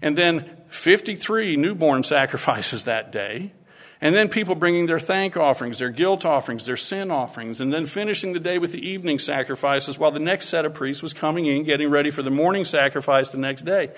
and 0.00 0.16
then 0.16 0.58
53 0.68 1.56
newborn 1.56 2.02
sacrifices 2.04 2.84
that 2.84 3.10
day? 3.10 3.52
And 4.00 4.14
then 4.14 4.28
people 4.28 4.54
bringing 4.54 4.86
their 4.86 5.00
thank 5.00 5.36
offerings, 5.36 5.78
their 5.78 5.90
guilt 5.90 6.24
offerings, 6.24 6.66
their 6.66 6.76
sin 6.76 7.10
offerings, 7.10 7.60
and 7.60 7.72
then 7.72 7.86
finishing 7.86 8.32
the 8.32 8.40
day 8.40 8.58
with 8.58 8.72
the 8.72 8.86
evening 8.86 9.18
sacrifices 9.18 9.98
while 9.98 10.10
the 10.10 10.18
next 10.18 10.48
set 10.48 10.64
of 10.64 10.74
priests 10.74 11.02
was 11.02 11.12
coming 11.12 11.46
in, 11.46 11.62
getting 11.64 11.90
ready 11.90 12.10
for 12.10 12.22
the 12.22 12.30
morning 12.30 12.64
sacrifice 12.64 13.30
the 13.30 13.38
next 13.38 13.62
day. 13.62 13.90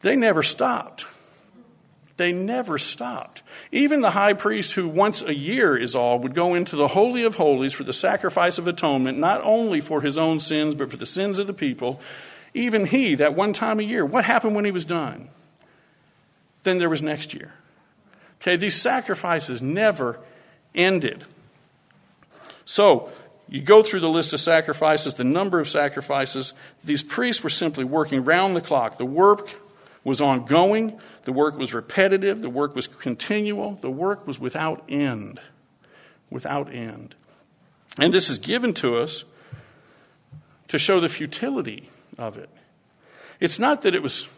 They 0.00 0.16
never 0.16 0.42
stopped. 0.42 1.06
They 2.16 2.32
never 2.32 2.76
stopped. 2.76 3.42
Even 3.72 4.02
the 4.02 4.10
high 4.10 4.34
priest, 4.34 4.74
who 4.74 4.86
once 4.88 5.22
a 5.22 5.34
year 5.34 5.74
is 5.74 5.94
all, 5.94 6.18
would 6.18 6.34
go 6.34 6.54
into 6.54 6.76
the 6.76 6.88
Holy 6.88 7.24
of 7.24 7.36
Holies 7.36 7.72
for 7.72 7.84
the 7.84 7.94
sacrifice 7.94 8.58
of 8.58 8.68
atonement, 8.68 9.16
not 9.16 9.40
only 9.42 9.80
for 9.80 10.02
his 10.02 10.18
own 10.18 10.38
sins, 10.38 10.74
but 10.74 10.90
for 10.90 10.98
the 10.98 11.06
sins 11.06 11.38
of 11.38 11.46
the 11.46 11.54
people. 11.54 11.98
Even 12.52 12.84
he, 12.84 13.14
that 13.14 13.34
one 13.34 13.54
time 13.54 13.80
a 13.80 13.84
year, 13.84 14.04
what 14.04 14.26
happened 14.26 14.54
when 14.54 14.66
he 14.66 14.70
was 14.70 14.84
done? 14.84 15.28
Then 16.62 16.76
there 16.76 16.90
was 16.90 17.00
next 17.00 17.32
year. 17.32 17.54
Okay, 18.40 18.56
these 18.56 18.80
sacrifices 18.80 19.60
never 19.60 20.18
ended. 20.74 21.24
So, 22.64 23.10
you 23.48 23.60
go 23.60 23.82
through 23.82 24.00
the 24.00 24.08
list 24.08 24.32
of 24.32 24.38
sacrifices, 24.38 25.14
the 25.14 25.24
number 25.24 25.58
of 25.58 25.68
sacrifices. 25.68 26.52
These 26.84 27.02
priests 27.02 27.42
were 27.42 27.50
simply 27.50 27.84
working 27.84 28.24
round 28.24 28.54
the 28.54 28.60
clock. 28.60 28.96
The 28.96 29.04
work 29.04 29.50
was 30.04 30.20
ongoing, 30.20 30.98
the 31.24 31.32
work 31.32 31.58
was 31.58 31.74
repetitive, 31.74 32.42
the 32.42 32.48
work 32.48 32.74
was 32.74 32.86
continual, 32.86 33.72
the 33.74 33.90
work 33.90 34.26
was 34.26 34.38
without 34.38 34.84
end. 34.88 35.40
Without 36.30 36.72
end. 36.72 37.16
And 37.98 38.14
this 38.14 38.30
is 38.30 38.38
given 38.38 38.72
to 38.74 38.96
us 38.96 39.24
to 40.68 40.78
show 40.78 41.00
the 41.00 41.08
futility 41.08 41.90
of 42.16 42.38
it. 42.38 42.48
It's 43.40 43.58
not 43.58 43.82
that 43.82 43.94
it 43.94 44.02
was 44.02 44.28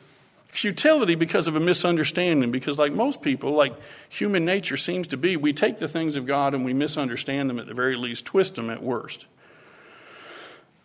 futility 0.52 1.14
because 1.14 1.48
of 1.48 1.56
a 1.56 1.60
misunderstanding. 1.60 2.50
Because 2.52 2.78
like 2.78 2.92
most 2.92 3.22
people 3.22 3.52
like 3.52 3.74
human 4.08 4.44
nature 4.44 4.76
seems 4.76 5.08
to 5.08 5.16
be 5.16 5.36
we 5.36 5.52
take 5.52 5.78
the 5.78 5.88
things 5.88 6.14
of 6.14 6.26
god 6.26 6.54
and 6.54 6.64
we 6.64 6.74
misunderstand 6.74 7.50
them 7.50 7.58
at 7.58 7.66
the 7.66 7.74
very 7.74 7.96
least 7.96 8.26
twist 8.26 8.54
them 8.54 8.70
at 8.70 8.82
worst. 8.82 9.26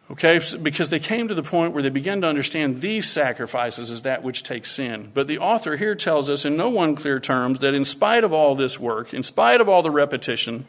Okay 0.09 0.39
because 0.63 0.87
they 0.89 0.99
came 0.99 1.27
to 1.27 1.35
the 1.35 1.43
point 1.43 1.73
where 1.73 1.83
they 1.83 1.89
began 1.89 2.21
to 2.21 2.27
understand 2.27 2.79
these 2.79 3.11
sacrifices 3.11 3.91
as 3.91 4.03
that 4.03 4.23
which 4.23 4.41
takes 4.41 4.71
sin. 4.71 5.11
But 5.13 5.27
the 5.27 5.37
author 5.37 5.75
here 5.75 5.95
tells 5.95 6.29
us 6.29 6.45
in 6.45 6.55
no 6.55 6.81
unclear 6.81 7.19
terms 7.19 7.59
that 7.59 7.73
in 7.73 7.83
spite 7.83 8.23
of 8.23 8.31
all 8.31 8.55
this 8.55 8.79
work 8.79 9.13
in 9.13 9.21
spite 9.21 9.59
of 9.59 9.67
all 9.67 9.83
the 9.83 9.91
repetition 9.91 10.65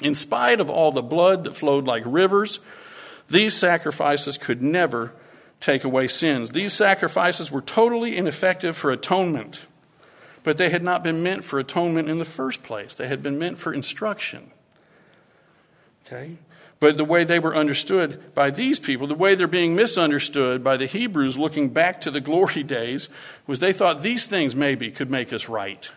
in 0.00 0.14
spite 0.14 0.60
of 0.60 0.70
all 0.70 0.92
the 0.92 1.02
blood 1.02 1.44
that 1.44 1.54
flowed 1.54 1.84
like 1.84 2.04
rivers 2.06 2.60
these 3.28 3.54
sacrifices 3.54 4.38
could 4.38 4.62
never 4.62 5.12
take 5.60 5.84
away 5.84 6.08
sins. 6.08 6.50
These 6.50 6.72
sacrifices 6.72 7.52
were 7.52 7.60
totally 7.60 8.16
ineffective 8.16 8.76
for 8.76 8.90
atonement, 8.90 9.66
but 10.42 10.58
they 10.58 10.70
had 10.70 10.82
not 10.82 11.02
been 11.02 11.22
meant 11.22 11.44
for 11.44 11.58
atonement 11.58 12.08
in 12.08 12.18
the 12.18 12.24
first 12.24 12.62
place. 12.62 12.94
They 12.94 13.08
had 13.08 13.22
been 13.22 13.38
meant 13.38 13.58
for 13.58 13.72
instruction. 13.72 14.50
Okay? 16.06 16.38
But 16.80 16.96
the 16.96 17.04
way 17.04 17.24
they 17.24 17.38
were 17.38 17.54
understood 17.54 18.34
by 18.34 18.50
these 18.50 18.80
people, 18.80 19.06
the 19.06 19.14
way 19.14 19.34
they're 19.34 19.46
being 19.46 19.76
misunderstood 19.76 20.64
by 20.64 20.78
the 20.78 20.86
Hebrews 20.86 21.36
looking 21.36 21.68
back 21.68 22.00
to 22.00 22.10
the 22.10 22.22
glory 22.22 22.62
days, 22.62 23.10
was 23.46 23.58
they 23.58 23.74
thought 23.74 24.02
these 24.02 24.26
things 24.26 24.56
maybe 24.56 24.90
could 24.90 25.10
make 25.10 25.30
us 25.30 25.46
right. 25.46 25.90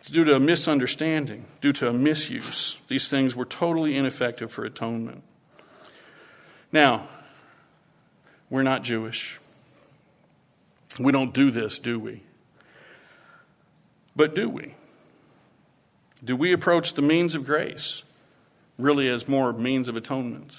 It's 0.00 0.08
due 0.08 0.24
to 0.24 0.36
a 0.36 0.40
misunderstanding, 0.40 1.44
due 1.60 1.74
to 1.74 1.88
a 1.88 1.92
misuse. 1.92 2.78
These 2.88 3.08
things 3.08 3.36
were 3.36 3.44
totally 3.44 3.94
ineffective 3.94 4.50
for 4.50 4.64
atonement. 4.64 5.22
Now, 6.72 7.08
we're 8.50 8.62
not 8.62 8.82
Jewish. 8.82 9.38
We 10.98 11.12
don't 11.12 11.34
do 11.34 11.50
this, 11.50 11.78
do 11.78 11.98
we? 11.98 12.22
But 14.14 14.34
do 14.34 14.48
we? 14.48 14.74
Do 16.24 16.36
we 16.36 16.52
approach 16.52 16.94
the 16.94 17.02
means 17.02 17.34
of 17.34 17.44
grace 17.44 18.02
really 18.78 19.08
as 19.08 19.28
more 19.28 19.52
means 19.52 19.88
of 19.88 19.96
atonement? 19.96 20.56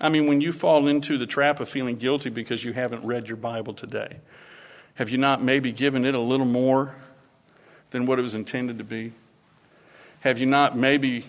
I 0.00 0.08
mean, 0.08 0.26
when 0.26 0.40
you 0.40 0.52
fall 0.52 0.88
into 0.88 1.16
the 1.16 1.26
trap 1.26 1.60
of 1.60 1.68
feeling 1.68 1.96
guilty 1.96 2.28
because 2.28 2.64
you 2.64 2.72
haven't 2.72 3.04
read 3.04 3.28
your 3.28 3.36
Bible 3.36 3.72
today, 3.72 4.16
have 4.96 5.08
you 5.08 5.18
not 5.18 5.42
maybe 5.42 5.72
given 5.72 6.04
it 6.04 6.14
a 6.14 6.20
little 6.20 6.46
more 6.46 6.94
than 7.90 8.04
what 8.04 8.18
it 8.18 8.22
was 8.22 8.34
intended 8.34 8.78
to 8.78 8.84
be? 8.84 9.12
Have 10.20 10.38
you 10.38 10.46
not 10.46 10.76
maybe 10.76 11.24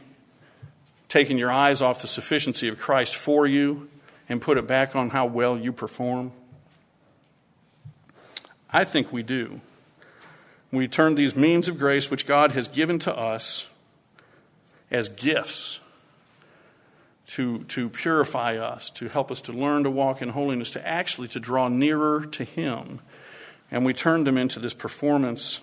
taken 1.07 1.37
your 1.37 1.51
eyes 1.51 1.81
off 1.81 2.01
the 2.01 2.07
sufficiency 2.07 2.67
of 2.67 2.79
Christ 2.79 3.15
for 3.15 3.45
you 3.45 3.89
and 4.29 4.41
put 4.41 4.57
it 4.57 4.67
back 4.67 4.95
on 4.95 5.09
how 5.09 5.25
well 5.25 5.57
you 5.57 5.71
perform? 5.71 6.31
I 8.71 8.83
think 8.83 9.11
we 9.11 9.23
do. 9.23 9.61
We 10.71 10.87
turn 10.87 11.15
these 11.15 11.35
means 11.35 11.67
of 11.67 11.77
grace 11.77 12.09
which 12.09 12.25
God 12.25 12.53
has 12.53 12.67
given 12.67 12.97
to 12.99 13.15
us 13.15 13.69
as 14.89 15.09
gifts 15.09 15.79
to, 17.27 17.63
to 17.65 17.89
purify 17.89 18.57
us, 18.57 18.89
to 18.91 19.07
help 19.07 19.31
us 19.31 19.41
to 19.41 19.53
learn 19.53 19.83
to 19.83 19.91
walk 19.91 20.21
in 20.21 20.29
holiness, 20.29 20.71
to 20.71 20.87
actually 20.87 21.27
to 21.29 21.39
draw 21.39 21.67
nearer 21.67 22.25
to 22.25 22.43
Him. 22.43 22.99
And 23.71 23.85
we 23.85 23.93
turn 23.93 24.23
them 24.23 24.37
into 24.37 24.59
this 24.59 24.73
performance 24.73 25.61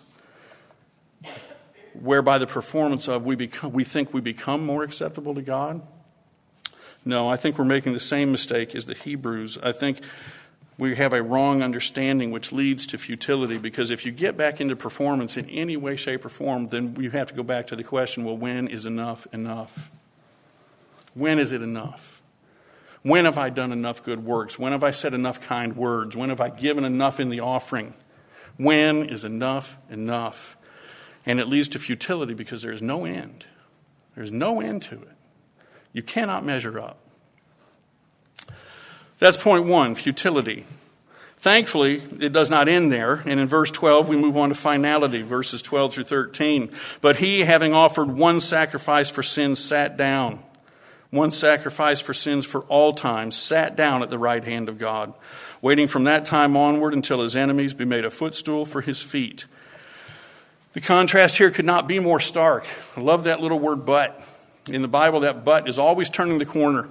whereby 1.92 2.38
the 2.38 2.46
performance 2.46 3.08
of 3.08 3.24
we, 3.24 3.36
become, 3.36 3.72
we 3.72 3.84
think 3.84 4.14
we 4.14 4.20
become 4.20 4.64
more 4.64 4.82
acceptable 4.82 5.34
to 5.34 5.42
God. 5.42 5.82
No, 7.04 7.28
I 7.28 7.36
think 7.36 7.58
we're 7.58 7.64
making 7.64 7.92
the 7.92 8.00
same 8.00 8.30
mistake 8.30 8.74
as 8.74 8.86
the 8.86 8.94
Hebrews. 8.94 9.58
I 9.62 9.72
think 9.72 10.00
we 10.80 10.96
have 10.96 11.12
a 11.12 11.22
wrong 11.22 11.62
understanding 11.62 12.30
which 12.30 12.52
leads 12.52 12.86
to 12.88 12.98
futility 12.98 13.58
because 13.58 13.90
if 13.90 14.06
you 14.06 14.12
get 14.12 14.36
back 14.36 14.60
into 14.60 14.74
performance 14.74 15.36
in 15.36 15.48
any 15.50 15.76
way, 15.76 15.96
shape, 15.96 16.24
or 16.24 16.30
form, 16.30 16.68
then 16.68 16.96
you 16.98 17.10
have 17.10 17.28
to 17.28 17.34
go 17.34 17.42
back 17.42 17.66
to 17.68 17.76
the 17.76 17.84
question 17.84 18.24
well, 18.24 18.36
when 18.36 18.68
is 18.68 18.86
enough 18.86 19.26
enough? 19.32 19.90
When 21.14 21.38
is 21.38 21.52
it 21.52 21.62
enough? 21.62 22.22
When 23.02 23.24
have 23.24 23.38
I 23.38 23.48
done 23.48 23.72
enough 23.72 24.02
good 24.02 24.24
works? 24.24 24.58
When 24.58 24.72
have 24.72 24.84
I 24.84 24.90
said 24.90 25.14
enough 25.14 25.40
kind 25.40 25.76
words? 25.76 26.16
When 26.16 26.28
have 26.28 26.40
I 26.40 26.50
given 26.50 26.84
enough 26.84 27.18
in 27.18 27.30
the 27.30 27.40
offering? 27.40 27.94
When 28.56 29.06
is 29.08 29.24
enough 29.24 29.76
enough? 29.90 30.56
And 31.24 31.40
it 31.40 31.48
leads 31.48 31.68
to 31.68 31.78
futility 31.78 32.34
because 32.34 32.62
there 32.62 32.72
is 32.72 32.82
no 32.82 33.04
end. 33.04 33.46
There's 34.14 34.32
no 34.32 34.60
end 34.60 34.82
to 34.82 34.96
it. 34.96 35.16
You 35.92 36.02
cannot 36.02 36.44
measure 36.44 36.78
up. 36.78 36.98
That's 39.18 39.36
point 39.36 39.66
one 39.66 39.94
futility. 39.94 40.64
Thankfully, 41.38 42.02
it 42.20 42.32
does 42.32 42.50
not 42.50 42.68
end 42.68 42.92
there. 42.92 43.22
And 43.24 43.40
in 43.40 43.48
verse 43.48 43.70
12, 43.70 44.08
we 44.10 44.16
move 44.16 44.36
on 44.36 44.50
to 44.50 44.54
finality, 44.54 45.22
verses 45.22 45.62
12 45.62 45.94
through 45.94 46.04
13. 46.04 46.70
But 47.00 47.16
he, 47.16 47.40
having 47.40 47.72
offered 47.72 48.10
one 48.10 48.40
sacrifice 48.40 49.08
for 49.08 49.22
sins, 49.22 49.58
sat 49.58 49.96
down. 49.96 50.40
One 51.10 51.30
sacrifice 51.30 52.00
for 52.00 52.14
sins 52.14 52.44
for 52.44 52.60
all 52.62 52.92
time, 52.92 53.32
sat 53.32 53.74
down 53.74 54.02
at 54.02 54.10
the 54.10 54.18
right 54.18 54.44
hand 54.44 54.68
of 54.68 54.78
God, 54.78 55.14
waiting 55.62 55.88
from 55.88 56.04
that 56.04 56.24
time 56.24 56.56
onward 56.56 56.92
until 56.92 57.22
his 57.22 57.34
enemies 57.34 57.74
be 57.74 57.84
made 57.86 58.04
a 58.04 58.10
footstool 58.10 58.64
for 58.66 58.80
his 58.82 59.02
feet. 59.02 59.46
The 60.74 60.80
contrast 60.80 61.38
here 61.38 61.50
could 61.50 61.64
not 61.64 61.88
be 61.88 61.98
more 61.98 62.20
stark. 62.20 62.66
I 62.96 63.00
love 63.00 63.24
that 63.24 63.40
little 63.40 63.58
word 63.58 63.84
but. 63.84 64.22
In 64.70 64.82
the 64.82 64.88
Bible, 64.88 65.20
that 65.20 65.44
but 65.44 65.68
is 65.68 65.78
always 65.78 66.08
turning 66.08 66.38
the 66.38 66.46
corner. 66.46 66.88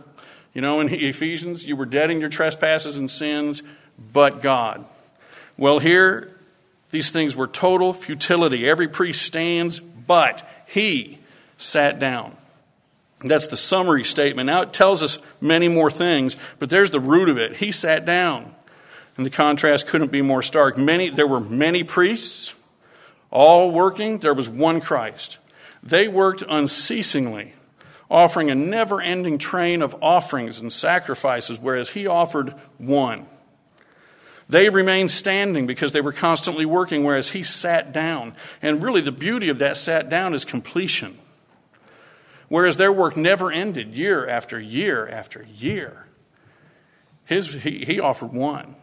You 0.54 0.62
know, 0.62 0.80
in 0.80 0.90
Ephesians, 0.90 1.68
you 1.68 1.76
were 1.76 1.86
dead 1.86 2.12
in 2.12 2.20
your 2.20 2.30
trespasses 2.30 2.98
and 2.98 3.10
sins, 3.10 3.64
but 4.12 4.42
God. 4.42 4.86
Well, 5.58 5.80
here, 5.80 6.36
these 6.92 7.12
things 7.12 7.36
were 7.36 7.48
total 7.48 7.94
futility. 7.94 8.68
Every 8.68 8.88
priest 8.88 9.22
stands, 9.22 9.80
but 9.80 10.48
he 10.68 11.20
sat 11.58 12.00
down. 12.00 12.36
That's 13.22 13.48
the 13.48 13.58
summary 13.58 14.04
statement. 14.04 14.48
Now 14.48 14.62
it 14.62 14.74
tells 14.74 15.04
us 15.04 15.20
many 15.42 15.68
more 15.68 15.92
things, 15.92 16.38
but 16.58 16.70
there's 16.70 16.92
the 16.92 17.00
root 17.00 17.30
of 17.30 17.38
it. 17.38 17.58
He 17.58 17.72
sat 17.72 18.06
down. 18.06 18.56
And 19.18 19.26
the 19.26 19.30
contrast 19.30 19.88
couldn't 19.88 20.12
be 20.12 20.22
more 20.22 20.42
stark. 20.42 20.78
Many, 20.78 21.10
there 21.10 21.28
were 21.28 21.42
many 21.42 21.84
priests, 21.84 22.56
all 23.32 23.70
working. 23.70 24.20
There 24.20 24.34
was 24.34 24.48
one 24.48 24.80
Christ. 24.80 25.38
They 25.84 26.08
worked 26.08 26.42
unceasingly 26.48 27.54
offering 28.10 28.50
a 28.50 28.56
never 28.56 29.02
ending 29.02 29.38
train 29.38 29.82
of 29.82 29.96
offerings 30.02 30.60
and 30.60 30.74
sacrifices, 30.74 31.60
whereas 31.60 31.92
he 31.92 32.08
offered 32.08 32.54
one. 32.78 33.28
They 34.50 34.70
remained 34.70 35.12
standing 35.12 35.68
because 35.68 35.92
they 35.92 36.02
were 36.02 36.12
constantly 36.12 36.66
working, 36.66 37.04
whereas 37.04 37.30
he 37.30 37.44
sat 37.44 37.94
down. 37.94 38.36
And 38.64 38.82
really, 38.82 39.02
the 39.02 39.12
beauty 39.12 39.50
of 39.50 39.60
that 39.60 39.78
sat 39.78 40.10
down 40.10 40.34
is 40.34 40.44
completion. 40.44 41.20
Whereas 42.48 42.78
their 42.78 42.92
work 42.92 43.16
never 43.16 43.52
ended 43.52 43.96
year 43.96 44.28
after 44.28 44.60
year 44.60 45.08
after 45.08 45.46
year. 45.56 46.08
His, 47.26 47.54
he, 47.54 47.86
he 47.86 48.00
offered 48.00 48.34
one 48.34 48.76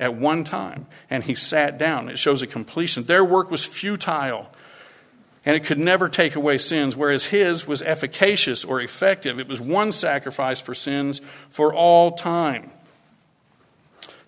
at 0.00 0.14
one 0.14 0.44
time, 0.44 0.86
and 1.10 1.24
he 1.24 1.34
sat 1.34 1.76
down. 1.76 2.08
It 2.08 2.18
shows 2.18 2.40
a 2.40 2.46
completion. 2.46 3.04
Their 3.04 3.22
work 3.22 3.50
was 3.50 3.66
futile 3.66 4.48
and 5.44 5.56
it 5.56 5.64
could 5.64 5.78
never 5.78 6.08
take 6.08 6.36
away 6.36 6.58
sins, 6.58 6.96
whereas 6.96 7.26
his 7.26 7.66
was 7.66 7.82
efficacious 7.82 8.64
or 8.64 8.80
effective. 8.80 9.40
It 9.40 9.48
was 9.48 9.60
one 9.60 9.92
sacrifice 9.92 10.60
for 10.60 10.74
sins 10.74 11.20
for 11.50 11.74
all 11.74 12.12
time. 12.12 12.70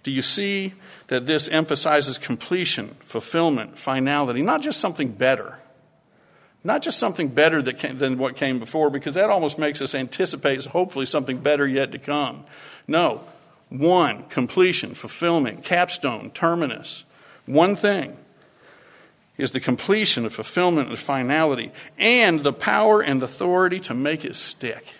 Do 0.03 0.11
you 0.11 0.23
see 0.23 0.75
that 1.07 1.27
this 1.27 1.49
emphasizes 1.49 2.19
completion, 2.19 2.97
fulfillment, 3.01 3.79
finality, 3.79 4.43
not 4.43 4.61
just 4.61 4.81
something 4.81 5.13
better? 5.13 5.59
Not 6.65 6.83
just 6.83 6.99
something 6.99 7.29
better 7.29 7.63
came, 7.63 7.99
than 7.99 8.19
what 8.19 8.37
came 8.37 8.59
before, 8.59 8.91
because 8.91 9.15
that 9.15 9.31
almost 9.31 9.59
makes 9.59 9.83
us 9.83 9.95
anticipate 9.95 10.65
hopefully 10.65 11.07
something 11.07 11.39
better 11.39 11.67
yet 11.67 11.93
to 11.93 11.99
come. 11.99 12.45
No, 12.89 13.21
one, 13.69 14.25
completion, 14.25 14.95
fulfillment, 14.95 15.65
capstone, 15.65 16.31
terminus. 16.31 17.05
One 17.47 17.77
thing 17.77 18.17
is 19.37 19.51
the 19.51 19.61
completion, 19.61 20.23
the 20.23 20.31
fulfillment, 20.31 20.91
the 20.91 20.97
finality, 20.97 21.73
and 21.99 22.41
the 22.41 22.53
power 22.53 23.01
and 23.01 23.23
authority 23.23 23.81
to 23.81 23.95
make 23.95 24.25
it 24.25 24.37
stick. 24.37 24.95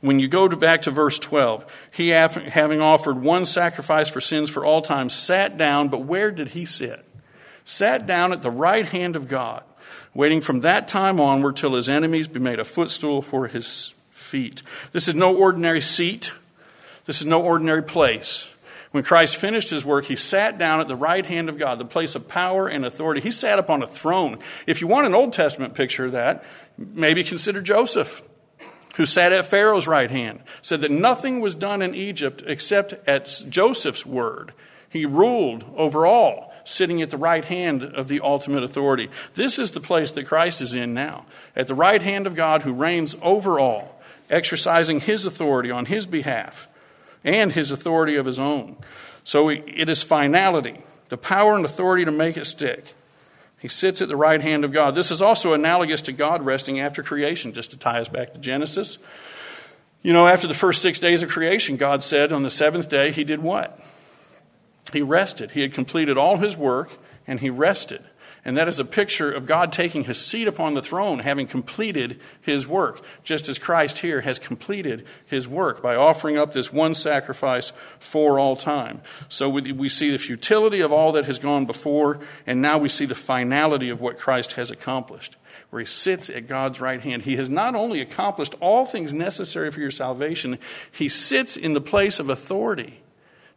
When 0.00 0.18
you 0.18 0.28
go 0.28 0.48
to 0.48 0.56
back 0.56 0.82
to 0.82 0.90
verse 0.90 1.18
12, 1.18 1.66
he, 1.90 2.08
having 2.08 2.80
offered 2.80 3.20
one 3.20 3.44
sacrifice 3.44 4.08
for 4.08 4.20
sins 4.20 4.48
for 4.48 4.64
all 4.64 4.80
time, 4.80 5.10
sat 5.10 5.58
down, 5.58 5.88
but 5.88 6.04
where 6.04 6.30
did 6.30 6.48
he 6.48 6.64
sit? 6.64 7.04
Sat 7.64 8.06
down 8.06 8.32
at 8.32 8.40
the 8.40 8.50
right 8.50 8.86
hand 8.86 9.14
of 9.14 9.28
God, 9.28 9.62
waiting 10.14 10.40
from 10.40 10.60
that 10.60 10.88
time 10.88 11.20
onward 11.20 11.56
till 11.56 11.74
his 11.74 11.88
enemies 11.88 12.28
be 12.28 12.40
made 12.40 12.58
a 12.58 12.64
footstool 12.64 13.20
for 13.20 13.48
his 13.48 13.94
feet. 14.12 14.62
This 14.92 15.06
is 15.06 15.14
no 15.14 15.36
ordinary 15.36 15.82
seat. 15.82 16.32
This 17.04 17.20
is 17.20 17.26
no 17.26 17.42
ordinary 17.42 17.82
place. 17.82 18.54
When 18.90 19.04
Christ 19.04 19.36
finished 19.36 19.70
his 19.70 19.84
work, 19.84 20.06
he 20.06 20.16
sat 20.16 20.58
down 20.58 20.80
at 20.80 20.88
the 20.88 20.96
right 20.96 21.24
hand 21.24 21.48
of 21.48 21.58
God, 21.58 21.78
the 21.78 21.84
place 21.84 22.16
of 22.16 22.26
power 22.26 22.66
and 22.66 22.84
authority. 22.84 23.20
He 23.20 23.30
sat 23.30 23.58
upon 23.58 23.82
a 23.82 23.86
throne. 23.86 24.38
If 24.66 24.80
you 24.80 24.88
want 24.88 25.06
an 25.06 25.14
Old 25.14 25.32
Testament 25.32 25.74
picture 25.74 26.06
of 26.06 26.12
that, 26.12 26.44
maybe 26.76 27.22
consider 27.22 27.62
Joseph, 27.62 28.22
who 28.96 29.06
sat 29.06 29.32
at 29.32 29.44
Pharaoh's 29.44 29.86
right 29.86 30.10
hand, 30.10 30.40
said 30.60 30.80
that 30.80 30.90
nothing 30.90 31.40
was 31.40 31.54
done 31.54 31.82
in 31.82 31.94
Egypt 31.94 32.42
except 32.46 32.94
at 33.06 33.30
Joseph's 33.48 34.04
word. 34.04 34.52
He 34.88 35.06
ruled 35.06 35.64
over 35.76 36.04
all, 36.04 36.52
sitting 36.64 37.00
at 37.00 37.10
the 37.10 37.16
right 37.16 37.44
hand 37.44 37.84
of 37.84 38.08
the 38.08 38.20
ultimate 38.20 38.64
authority. 38.64 39.08
This 39.34 39.60
is 39.60 39.70
the 39.70 39.80
place 39.80 40.10
that 40.12 40.26
Christ 40.26 40.60
is 40.60 40.74
in 40.74 40.92
now, 40.94 41.26
at 41.54 41.68
the 41.68 41.76
right 41.76 42.02
hand 42.02 42.26
of 42.26 42.34
God 42.34 42.62
who 42.62 42.72
reigns 42.72 43.14
over 43.22 43.60
all, 43.60 44.00
exercising 44.28 44.98
his 44.98 45.24
authority 45.24 45.70
on 45.70 45.86
his 45.86 46.06
behalf 46.06 46.66
and 47.24 47.52
his 47.52 47.70
authority 47.70 48.16
of 48.16 48.26
his 48.26 48.38
own. 48.38 48.76
So 49.24 49.48
it 49.48 49.88
is 49.88 50.02
finality, 50.02 50.82
the 51.08 51.16
power 51.16 51.56
and 51.56 51.64
authority 51.64 52.04
to 52.04 52.10
make 52.10 52.36
it 52.36 52.46
stick. 52.46 52.94
He 53.58 53.68
sits 53.68 54.00
at 54.00 54.08
the 54.08 54.16
right 54.16 54.40
hand 54.40 54.64
of 54.64 54.72
God. 54.72 54.94
This 54.94 55.10
is 55.10 55.20
also 55.20 55.52
analogous 55.52 56.00
to 56.02 56.12
God 56.12 56.44
resting 56.44 56.80
after 56.80 57.02
creation, 57.02 57.52
just 57.52 57.70
to 57.72 57.78
tie 57.78 58.00
us 58.00 58.08
back 58.08 58.32
to 58.32 58.38
Genesis. 58.38 58.96
You 60.02 60.14
know, 60.14 60.26
after 60.26 60.46
the 60.46 60.54
first 60.54 60.80
six 60.80 60.98
days 60.98 61.22
of 61.22 61.28
creation, 61.28 61.76
God 61.76 62.02
said 62.02 62.32
on 62.32 62.42
the 62.42 62.50
seventh 62.50 62.88
day, 62.88 63.12
He 63.12 63.22
did 63.22 63.42
what? 63.42 63.78
He 64.94 65.02
rested. 65.02 65.50
He 65.50 65.60
had 65.60 65.74
completed 65.74 66.16
all 66.16 66.38
His 66.38 66.56
work 66.56 66.90
and 67.26 67.40
He 67.40 67.50
rested. 67.50 68.02
And 68.44 68.56
that 68.56 68.68
is 68.68 68.78
a 68.78 68.84
picture 68.86 69.30
of 69.30 69.44
God 69.44 69.70
taking 69.70 70.04
his 70.04 70.18
seat 70.18 70.48
upon 70.48 70.72
the 70.72 70.82
throne, 70.82 71.18
having 71.18 71.46
completed 71.46 72.18
his 72.40 72.66
work, 72.66 73.04
just 73.22 73.48
as 73.48 73.58
Christ 73.58 73.98
here 73.98 74.22
has 74.22 74.38
completed 74.38 75.06
his 75.26 75.46
work 75.46 75.82
by 75.82 75.94
offering 75.94 76.38
up 76.38 76.52
this 76.52 76.72
one 76.72 76.94
sacrifice 76.94 77.72
for 77.98 78.38
all 78.38 78.56
time. 78.56 79.02
So 79.28 79.50
we 79.50 79.88
see 79.90 80.10
the 80.10 80.18
futility 80.18 80.80
of 80.80 80.90
all 80.90 81.12
that 81.12 81.26
has 81.26 81.38
gone 81.38 81.66
before, 81.66 82.18
and 82.46 82.62
now 82.62 82.78
we 82.78 82.88
see 82.88 83.04
the 83.04 83.14
finality 83.14 83.90
of 83.90 84.00
what 84.00 84.18
Christ 84.18 84.52
has 84.52 84.70
accomplished, 84.70 85.36
where 85.68 85.80
he 85.80 85.86
sits 85.86 86.30
at 86.30 86.48
God's 86.48 86.80
right 86.80 87.00
hand. 87.00 87.22
He 87.22 87.36
has 87.36 87.50
not 87.50 87.74
only 87.74 88.00
accomplished 88.00 88.54
all 88.60 88.86
things 88.86 89.12
necessary 89.12 89.70
for 89.70 89.80
your 89.80 89.90
salvation, 89.90 90.58
he 90.90 91.08
sits 91.08 91.58
in 91.58 91.74
the 91.74 91.80
place 91.80 92.18
of 92.18 92.30
authority 92.30 93.02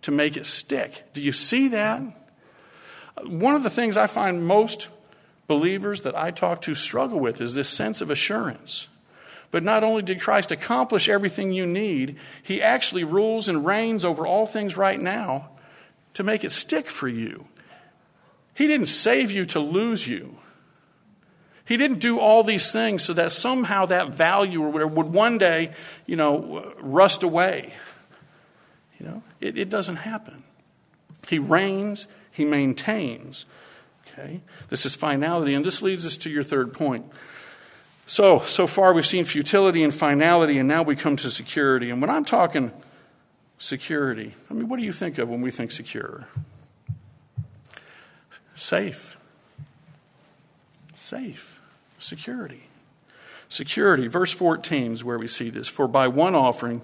to 0.01 0.11
make 0.11 0.35
it 0.35 0.45
stick. 0.45 1.03
Do 1.13 1.21
you 1.21 1.31
see 1.31 1.69
that? 1.69 2.01
One 3.21 3.55
of 3.55 3.63
the 3.63 3.69
things 3.69 3.97
I 3.97 4.07
find 4.07 4.45
most 4.45 4.87
believers 5.47 6.01
that 6.01 6.15
I 6.15 6.31
talk 6.31 6.61
to 6.63 6.73
struggle 6.73 7.19
with 7.19 7.41
is 7.41 7.53
this 7.53 7.69
sense 7.69 8.01
of 8.01 8.09
assurance. 8.09 8.87
But 9.51 9.63
not 9.63 9.83
only 9.83 10.01
did 10.01 10.19
Christ 10.19 10.51
accomplish 10.51 11.07
everything 11.07 11.51
you 11.51 11.67
need, 11.67 12.17
he 12.41 12.61
actually 12.61 13.03
rules 13.03 13.47
and 13.47 13.65
reigns 13.65 14.03
over 14.03 14.25
all 14.25 14.47
things 14.47 14.75
right 14.75 14.99
now 14.99 15.49
to 16.15 16.23
make 16.23 16.43
it 16.43 16.51
stick 16.51 16.87
for 16.87 17.07
you. 17.07 17.45
He 18.55 18.67
didn't 18.67 18.87
save 18.87 19.31
you 19.31 19.45
to 19.45 19.59
lose 19.59 20.07
you. 20.07 20.37
He 21.65 21.77
didn't 21.77 21.99
do 21.99 22.19
all 22.19 22.43
these 22.43 22.71
things 22.71 23.03
so 23.03 23.13
that 23.13 23.31
somehow 23.31 23.85
that 23.85 24.09
value 24.09 24.61
or 24.61 24.69
whatever 24.69 24.91
would 24.91 25.13
one 25.13 25.37
day, 25.37 25.71
you 26.05 26.15
know, 26.15 26.73
rust 26.79 27.23
away. 27.23 27.73
You 28.99 29.05
know, 29.07 29.23
it, 29.39 29.57
it 29.57 29.69
doesn't 29.69 29.97
happen. 29.97 30.43
He 31.27 31.39
reigns, 31.39 32.07
he 32.33 32.43
maintains. 32.43 33.45
Okay? 34.07 34.41
This 34.69 34.85
is 34.85 34.95
finality, 34.95 35.53
and 35.53 35.63
this 35.63 35.81
leads 35.81 36.05
us 36.05 36.17
to 36.17 36.29
your 36.29 36.43
third 36.43 36.73
point. 36.73 37.05
So, 38.05 38.39
so 38.39 38.67
far 38.67 38.93
we've 38.93 39.05
seen 39.05 39.23
futility 39.23 39.83
and 39.83 39.93
finality, 39.93 40.57
and 40.57 40.67
now 40.67 40.83
we 40.83 40.95
come 40.95 41.15
to 41.17 41.29
security. 41.29 41.89
And 41.89 42.01
when 42.01 42.09
I'm 42.09 42.25
talking 42.25 42.71
security, 43.57 44.33
I 44.49 44.53
mean, 44.53 44.67
what 44.67 44.77
do 44.77 44.83
you 44.83 44.91
think 44.91 45.17
of 45.19 45.29
when 45.29 45.41
we 45.41 45.51
think 45.51 45.71
secure? 45.71 46.27
Safe. 48.55 49.17
Safe. 50.93 51.61
Security. 51.97 52.63
Security. 53.47 54.07
Verse 54.07 54.31
14 54.31 54.93
is 54.93 55.03
where 55.03 55.17
we 55.17 55.27
see 55.27 55.49
this. 55.49 55.67
For 55.67 55.87
by 55.87 56.07
one 56.07 56.35
offering, 56.35 56.81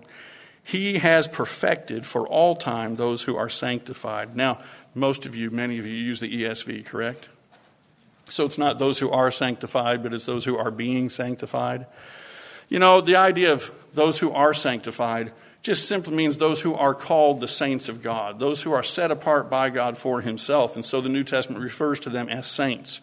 he 0.70 1.00
has 1.00 1.28
perfected 1.28 2.06
for 2.06 2.28
all 2.28 2.56
time 2.56 2.96
those 2.96 3.24
who 3.24 3.36
are 3.36 3.50
sanctified. 3.50 4.36
Now, 4.36 4.60
most 4.94 5.26
of 5.26 5.36
you, 5.36 5.50
many 5.50 5.80
of 5.80 5.88
you 5.88 5.96
use 5.96 6.20
the 6.20 6.44
ESV, 6.44 6.86
correct? 6.86 7.28
So 8.28 8.46
it's 8.46 8.60
not 8.60 8.78
those 8.78 9.00
who 9.00 9.10
are 9.10 9.32
sanctified, 9.32 10.04
but 10.04 10.14
it's 10.14 10.26
those 10.26 10.46
who 10.46 10.60
are 10.60 10.70
being 10.70 11.10
sanctified. 11.10 11.88
You 12.70 12.78
know, 12.78 13.02
the 13.02 13.16
idea 13.16 13.52
of 13.52 13.72
those 13.96 14.20
who 14.20 14.32
are 14.32 14.54
sanctified 14.54 15.32
just 15.64 15.90
simply 15.90 16.14
means 16.14 16.38
those 16.38 16.62
who 16.62 16.76
are 16.76 16.94
called 16.94 17.40
the 17.40 17.48
saints 17.48 17.90
of 17.90 18.04
God, 18.04 18.38
those 18.38 18.62
who 18.62 18.72
are 18.72 18.84
set 18.84 19.10
apart 19.10 19.50
by 19.50 19.72
God 19.72 19.98
for 19.98 20.22
Himself. 20.22 20.76
And 20.76 20.86
so 20.86 21.02
the 21.02 21.10
New 21.10 21.24
Testament 21.24 21.64
refers 21.64 22.00
to 22.02 22.12
them 22.12 22.30
as 22.30 22.46
saints. 22.46 23.02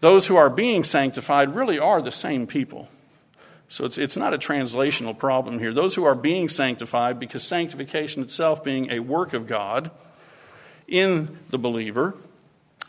Those 0.00 0.26
who 0.26 0.36
are 0.36 0.50
being 0.50 0.84
sanctified 0.84 1.54
really 1.54 1.78
are 1.78 2.02
the 2.02 2.12
same 2.12 2.46
people. 2.46 2.86
So 3.68 3.84
it's, 3.84 3.98
it's 3.98 4.16
not 4.16 4.32
a 4.32 4.38
translational 4.38 5.16
problem 5.16 5.58
here. 5.58 5.74
Those 5.74 5.94
who 5.94 6.04
are 6.04 6.14
being 6.14 6.48
sanctified, 6.48 7.20
because 7.20 7.46
sanctification 7.46 8.22
itself 8.22 8.64
being 8.64 8.90
a 8.90 9.00
work 9.00 9.34
of 9.34 9.46
God 9.46 9.90
in 10.86 11.38
the 11.50 11.58
believer, 11.58 12.14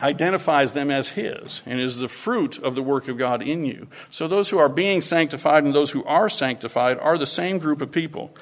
identifies 0.00 0.72
them 0.72 0.90
as 0.90 1.10
His 1.10 1.62
and 1.66 1.78
is 1.78 1.98
the 1.98 2.08
fruit 2.08 2.58
of 2.58 2.74
the 2.74 2.82
work 2.82 3.08
of 3.08 3.18
God 3.18 3.42
in 3.42 3.66
you. 3.66 3.88
So 4.10 4.26
those 4.26 4.48
who 4.48 4.58
are 4.58 4.70
being 4.70 5.02
sanctified 5.02 5.64
and 5.64 5.74
those 5.74 5.90
who 5.90 6.02
are 6.04 6.30
sanctified 6.30 6.98
are 6.98 7.18
the 7.18 7.26
same 7.26 7.58
group 7.58 7.82
of 7.82 7.92
people. 7.92 8.34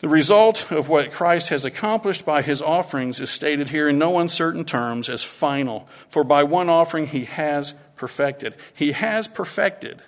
The 0.00 0.08
result 0.08 0.72
of 0.72 0.88
what 0.88 1.12
Christ 1.12 1.50
has 1.50 1.64
accomplished 1.64 2.26
by 2.26 2.42
his 2.42 2.60
offerings 2.60 3.20
is 3.20 3.30
stated 3.30 3.68
here 3.68 3.88
in 3.88 4.00
no 4.00 4.18
uncertain 4.18 4.64
terms 4.64 5.08
as 5.08 5.22
final. 5.22 5.88
For 6.08 6.24
by 6.24 6.42
one 6.42 6.68
offering 6.68 7.06
he 7.06 7.26
has 7.26 7.74
perfected. 7.94 8.56
He 8.74 8.90
has 8.90 9.28
perfected 9.28 10.02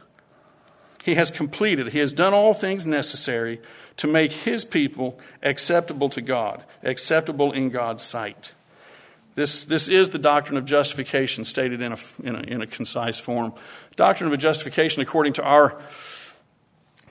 he 1.04 1.16
has 1.16 1.30
completed, 1.30 1.88
He 1.88 1.98
has 1.98 2.12
done 2.12 2.32
all 2.32 2.54
things 2.54 2.86
necessary 2.86 3.60
to 3.98 4.06
make 4.06 4.32
His 4.32 4.64
people 4.64 5.18
acceptable 5.42 6.08
to 6.08 6.22
God, 6.22 6.64
acceptable 6.82 7.52
in 7.52 7.68
God's 7.68 8.02
sight. 8.02 8.54
This, 9.34 9.66
this 9.66 9.86
is 9.86 10.10
the 10.10 10.18
doctrine 10.18 10.56
of 10.56 10.64
justification 10.64 11.44
stated 11.44 11.82
in 11.82 11.92
a, 11.92 11.98
in, 12.22 12.34
a, 12.34 12.40
in 12.40 12.62
a 12.62 12.66
concise 12.66 13.20
form. 13.20 13.52
Doctrine 13.96 14.32
of 14.32 14.38
justification, 14.38 15.02
according 15.02 15.34
to 15.34 15.44
our 15.44 15.78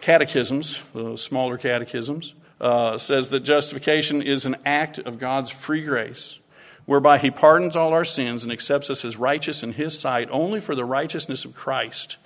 catechisms, 0.01 0.82
the 0.95 1.15
smaller 1.15 1.60
catechisms, 1.60 2.34
uh, 2.60 2.97
says 2.97 3.29
that 3.29 3.41
justification 3.41 4.23
is 4.23 4.47
an 4.47 4.56
act 4.65 4.97
of 4.97 5.19
God's 5.19 5.51
free 5.51 5.84
grace, 5.84 6.39
whereby 6.88 7.19
He 7.19 7.29
pardons 7.29 7.75
all 7.75 7.93
our 7.93 8.06
sins 8.06 8.43
and 8.43 8.51
accepts 8.51 8.89
us 8.89 9.06
as 9.06 9.17
righteous 9.17 9.62
in 9.62 9.73
His 9.73 9.99
sight 9.99 10.29
only 10.32 10.60
for 10.60 10.73
the 10.73 10.84
righteousness 10.84 11.45
of 11.45 11.53
Christ 11.53 12.17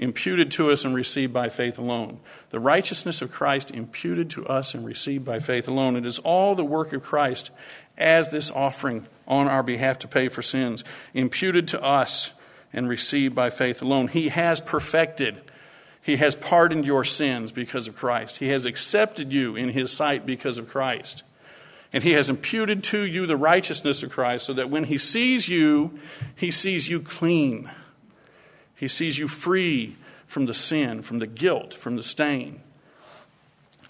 imputed 0.00 0.50
to 0.50 0.70
us 0.70 0.84
and 0.84 0.94
received 0.94 1.32
by 1.32 1.50
faith 1.50 1.78
alone. 1.78 2.18
The 2.48 2.58
righteousness 2.58 3.20
of 3.20 3.30
Christ 3.30 3.70
imputed 3.70 4.30
to 4.30 4.46
us 4.46 4.74
and 4.74 4.84
received 4.84 5.26
by 5.26 5.40
faith 5.40 5.68
alone. 5.68 5.94
It 5.94 6.06
is 6.06 6.18
all 6.20 6.54
the 6.54 6.64
work 6.64 6.94
of 6.94 7.02
Christ 7.02 7.50
as 7.98 8.30
this 8.30 8.50
offering 8.50 9.06
on 9.28 9.46
our 9.46 9.62
behalf 9.62 9.98
to 9.98 10.08
pay 10.08 10.28
for 10.28 10.40
sins, 10.40 10.84
imputed 11.12 11.68
to 11.68 11.82
us 11.82 12.32
and 12.72 12.88
received 12.88 13.34
by 13.34 13.50
faith 13.50 13.82
alone. 13.82 14.08
He 14.08 14.30
has 14.30 14.58
perfected. 14.58 15.42
He 16.00 16.16
has 16.16 16.34
pardoned 16.34 16.86
your 16.86 17.04
sins 17.04 17.52
because 17.52 17.86
of 17.86 17.94
Christ. 17.94 18.38
He 18.38 18.48
has 18.48 18.64
accepted 18.64 19.34
you 19.34 19.54
in 19.54 19.68
His 19.68 19.92
sight 19.92 20.24
because 20.24 20.56
of 20.56 20.66
Christ. 20.66 21.24
And 21.92 22.02
He 22.02 22.12
has 22.12 22.30
imputed 22.30 22.82
to 22.84 23.04
you 23.04 23.26
the 23.26 23.36
righteousness 23.36 24.02
of 24.02 24.10
Christ 24.10 24.46
so 24.46 24.54
that 24.54 24.70
when 24.70 24.84
He 24.84 24.96
sees 24.96 25.46
you, 25.46 25.98
He 26.34 26.50
sees 26.50 26.88
you 26.88 27.00
clean 27.00 27.70
he 28.80 28.88
sees 28.88 29.18
you 29.18 29.28
free 29.28 29.94
from 30.26 30.46
the 30.46 30.54
sin, 30.54 31.02
from 31.02 31.18
the 31.18 31.26
guilt, 31.26 31.74
from 31.74 31.96
the 31.96 32.02
stain. 32.02 32.62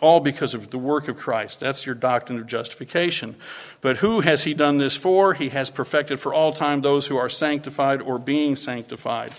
All 0.01 0.19
because 0.19 0.53
of 0.53 0.71
the 0.71 0.79
work 0.79 1.07
of 1.07 1.17
Christ. 1.17 1.61
That's 1.61 1.87
your 1.87 1.95
doctrine 1.95 2.41
of 2.41 2.49
justification. 2.49 3.37
But 3.83 3.99
who 3.99 4.23
has 4.23 4.43
he 4.43 4.53
done 4.53 4.79
this 4.79 4.97
for? 4.97 5.35
He 5.35 5.51
has 5.51 5.71
perfected 5.71 6.19
for 6.19 6.35
all 6.35 6.53
time 6.53 6.81
those 6.81 7.07
who 7.07 7.17
are 7.17 7.29
sanctified 7.29 8.03
or 8.03 8.19
being 8.19 8.57
sanctified. 8.57 9.31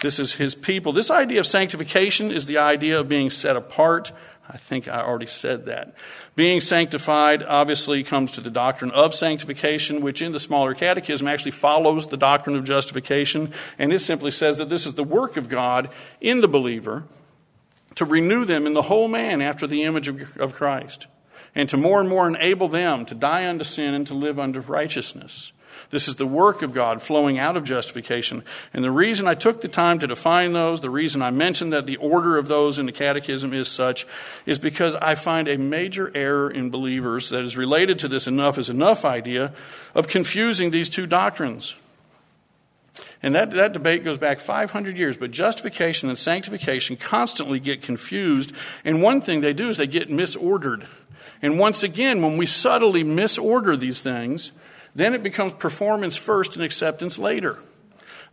This 0.00 0.18
is 0.18 0.34
his 0.34 0.54
people. 0.54 0.94
This 0.94 1.10
idea 1.10 1.40
of 1.40 1.46
sanctification 1.46 2.30
is 2.30 2.46
the 2.46 2.56
idea 2.56 2.98
of 2.98 3.06
being 3.06 3.28
set 3.28 3.56
apart. 3.56 4.10
I 4.48 4.58
think 4.58 4.88
I 4.88 5.00
already 5.00 5.26
said 5.26 5.64
that. 5.64 5.94
Being 6.36 6.60
sanctified 6.60 7.42
obviously 7.42 8.04
comes 8.04 8.30
to 8.32 8.40
the 8.40 8.50
doctrine 8.50 8.90
of 8.90 9.14
sanctification, 9.14 10.02
which 10.02 10.20
in 10.20 10.32
the 10.32 10.38
smaller 10.38 10.74
catechism 10.74 11.26
actually 11.26 11.52
follows 11.52 12.08
the 12.08 12.16
doctrine 12.16 12.54
of 12.56 12.64
justification. 12.64 13.52
And 13.78 13.92
it 13.92 14.00
simply 14.00 14.30
says 14.30 14.58
that 14.58 14.68
this 14.68 14.84
is 14.84 14.94
the 14.94 15.04
work 15.04 15.36
of 15.36 15.48
God 15.48 15.88
in 16.20 16.40
the 16.40 16.48
believer 16.48 17.04
to 17.94 18.04
renew 18.04 18.44
them 18.44 18.66
in 18.66 18.74
the 18.74 18.82
whole 18.82 19.08
man 19.08 19.40
after 19.40 19.66
the 19.66 19.82
image 19.84 20.08
of, 20.08 20.36
of 20.36 20.54
Christ, 20.54 21.06
and 21.54 21.68
to 21.68 21.76
more 21.76 22.00
and 22.00 22.08
more 22.08 22.26
enable 22.26 22.68
them 22.68 23.06
to 23.06 23.14
die 23.14 23.48
unto 23.48 23.64
sin 23.64 23.94
and 23.94 24.06
to 24.08 24.14
live 24.14 24.38
unto 24.38 24.60
righteousness. 24.60 25.52
This 25.90 26.08
is 26.08 26.16
the 26.16 26.26
work 26.26 26.62
of 26.62 26.72
God 26.72 27.02
flowing 27.02 27.38
out 27.38 27.56
of 27.56 27.64
justification. 27.64 28.42
And 28.72 28.84
the 28.84 28.90
reason 28.90 29.26
I 29.26 29.34
took 29.34 29.60
the 29.60 29.68
time 29.68 29.98
to 30.00 30.06
define 30.06 30.52
those, 30.52 30.80
the 30.80 30.90
reason 30.90 31.22
I 31.22 31.30
mentioned 31.30 31.72
that 31.72 31.86
the 31.86 31.96
order 31.96 32.36
of 32.36 32.48
those 32.48 32.78
in 32.78 32.86
the 32.86 32.92
Catechism 32.92 33.52
is 33.52 33.68
such, 33.68 34.06
is 34.46 34.58
because 34.58 34.94
I 34.96 35.14
find 35.14 35.48
a 35.48 35.58
major 35.58 36.10
error 36.14 36.50
in 36.50 36.70
believers 36.70 37.28
that 37.30 37.44
is 37.44 37.56
related 37.56 37.98
to 38.00 38.08
this 38.08 38.26
enough 38.26 38.58
is 38.58 38.68
enough 38.68 39.04
idea 39.04 39.52
of 39.94 40.08
confusing 40.08 40.70
these 40.70 40.90
two 40.90 41.06
doctrines. 41.06 41.76
And 43.24 43.34
that, 43.34 43.52
that 43.52 43.72
debate 43.72 44.04
goes 44.04 44.18
back 44.18 44.38
500 44.38 44.98
years, 44.98 45.16
but 45.16 45.30
justification 45.30 46.10
and 46.10 46.18
sanctification 46.18 46.96
constantly 46.96 47.58
get 47.58 47.80
confused. 47.80 48.52
And 48.84 49.00
one 49.00 49.22
thing 49.22 49.40
they 49.40 49.54
do 49.54 49.70
is 49.70 49.78
they 49.78 49.86
get 49.86 50.10
misordered. 50.10 50.86
And 51.40 51.58
once 51.58 51.82
again, 51.82 52.20
when 52.20 52.36
we 52.36 52.44
subtly 52.44 53.02
misorder 53.02 53.78
these 53.78 54.02
things, 54.02 54.52
then 54.94 55.14
it 55.14 55.22
becomes 55.22 55.52
performance 55.54 56.16
first 56.16 56.54
and 56.54 56.64
acceptance 56.64 57.18
later. 57.18 57.58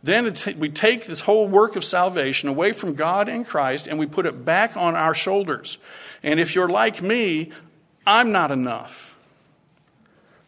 Then 0.02 0.34
we 0.58 0.68
take 0.68 1.06
this 1.06 1.20
whole 1.20 1.46
work 1.48 1.76
of 1.76 1.84
salvation 1.84 2.48
away 2.48 2.72
from 2.72 2.94
God 2.94 3.28
and 3.28 3.46
Christ 3.46 3.86
and 3.86 3.98
we 3.98 4.06
put 4.06 4.26
it 4.26 4.44
back 4.44 4.76
on 4.76 4.96
our 4.96 5.14
shoulders. 5.14 5.78
And 6.22 6.40
if 6.40 6.54
you're 6.54 6.68
like 6.68 7.02
me, 7.02 7.52
I'm 8.06 8.32
not 8.32 8.50
enough. 8.50 9.16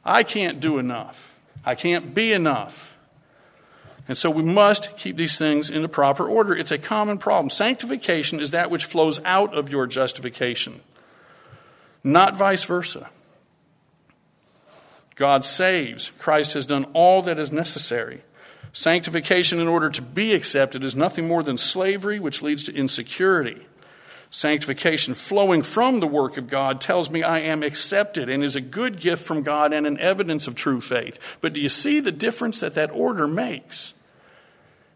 I 0.05 0.23
can't 0.23 0.61
do 0.61 0.79
enough. 0.79 1.37
I 1.65 1.75
can't 1.75 2.15
be 2.15 2.33
enough. 2.33 2.97
And 4.07 4.19
so 4.19 4.31
we 4.31 4.43
must 4.43 4.97
keep 4.99 5.17
these 5.17 5.39
things 5.39 5.71
in 5.71 5.83
the 5.83 5.89
proper 5.89 6.29
order. 6.29 6.55
It's 6.55 6.71
a 6.71 6.79
common 6.79 7.17
problem. 7.17 7.49
Sanctification 7.49 8.39
is 8.39 8.51
that 8.51 8.71
which 8.71 8.85
flows 8.85 9.23
out 9.25 9.55
of 9.55 9.71
your 9.71 9.87
justification, 9.87 10.81
not 12.03 12.37
vice 12.37 12.65
versa. 12.65 13.09
God 15.15 15.45
saves. 15.45 16.11
Christ 16.19 16.55
has 16.55 16.67
done 16.67 16.87
all 16.93 17.23
that 17.23 17.39
is 17.39 17.53
necessary. 17.53 18.23
Sanctification, 18.73 19.61
in 19.61 19.69
order 19.69 19.89
to 19.91 20.03
be 20.03 20.35
accepted, 20.35 20.83
is 20.83 20.97
nothing 20.97 21.29
more 21.29 21.43
than 21.43 21.57
slavery, 21.57 22.19
which 22.19 22.43
leads 22.43 22.65
to 22.65 22.75
insecurity. 22.75 23.67
Sanctification 24.31 25.15
flowing 25.15 25.63
from 25.63 26.01
the 26.01 26.09
work 26.09 26.37
of 26.37 26.49
God 26.49 26.81
tells 26.81 27.09
me 27.09 27.23
I 27.23 27.39
am 27.39 27.63
accepted 27.63 28.29
and 28.29 28.43
is 28.43 28.57
a 28.57 28.61
good 28.61 28.99
gift 28.99 29.25
from 29.25 29.43
God 29.43 29.73
and 29.73 29.87
an 29.87 29.97
evidence 30.01 30.49
of 30.49 30.57
true 30.57 30.81
faith. 30.81 31.21
But 31.41 31.53
do 31.53 31.61
you 31.61 31.69
see 31.69 32.01
the 32.01 32.11
difference 32.11 32.59
that 32.59 32.75
that 32.75 32.91
order 32.91 33.29
makes? 33.29 33.95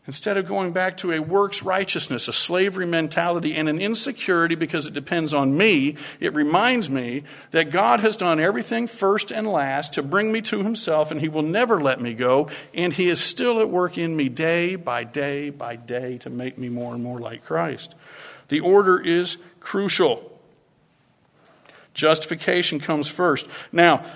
Instead 0.08 0.38
of 0.38 0.48
going 0.48 0.72
back 0.72 0.96
to 0.96 1.12
a 1.12 1.20
works 1.20 1.62
righteousness, 1.62 2.28
a 2.28 2.32
slavery 2.32 2.86
mentality, 2.86 3.54
and 3.54 3.68
an 3.68 3.78
insecurity 3.78 4.54
because 4.54 4.86
it 4.86 4.94
depends 4.94 5.34
on 5.34 5.54
me, 5.54 5.96
it 6.18 6.32
reminds 6.32 6.88
me 6.88 7.22
that 7.50 7.68
God 7.68 8.00
has 8.00 8.16
done 8.16 8.40
everything 8.40 8.86
first 8.86 9.30
and 9.30 9.46
last 9.46 9.92
to 9.92 10.02
bring 10.02 10.32
me 10.32 10.40
to 10.40 10.62
Himself, 10.62 11.10
and 11.10 11.20
He 11.20 11.28
will 11.28 11.42
never 11.42 11.78
let 11.78 12.00
me 12.00 12.14
go. 12.14 12.48
And 12.72 12.94
He 12.94 13.10
is 13.10 13.20
still 13.20 13.60
at 13.60 13.68
work 13.68 13.98
in 13.98 14.16
me 14.16 14.30
day 14.30 14.76
by 14.76 15.04
day 15.04 15.50
by 15.50 15.76
day 15.76 16.16
to 16.18 16.30
make 16.30 16.56
me 16.56 16.70
more 16.70 16.94
and 16.94 17.04
more 17.04 17.18
like 17.18 17.44
Christ. 17.44 17.94
The 18.48 18.60
order 18.60 18.98
is 18.98 19.36
crucial. 19.60 20.40
Justification 21.92 22.80
comes 22.80 23.10
first. 23.10 23.46
Now, 23.72 24.06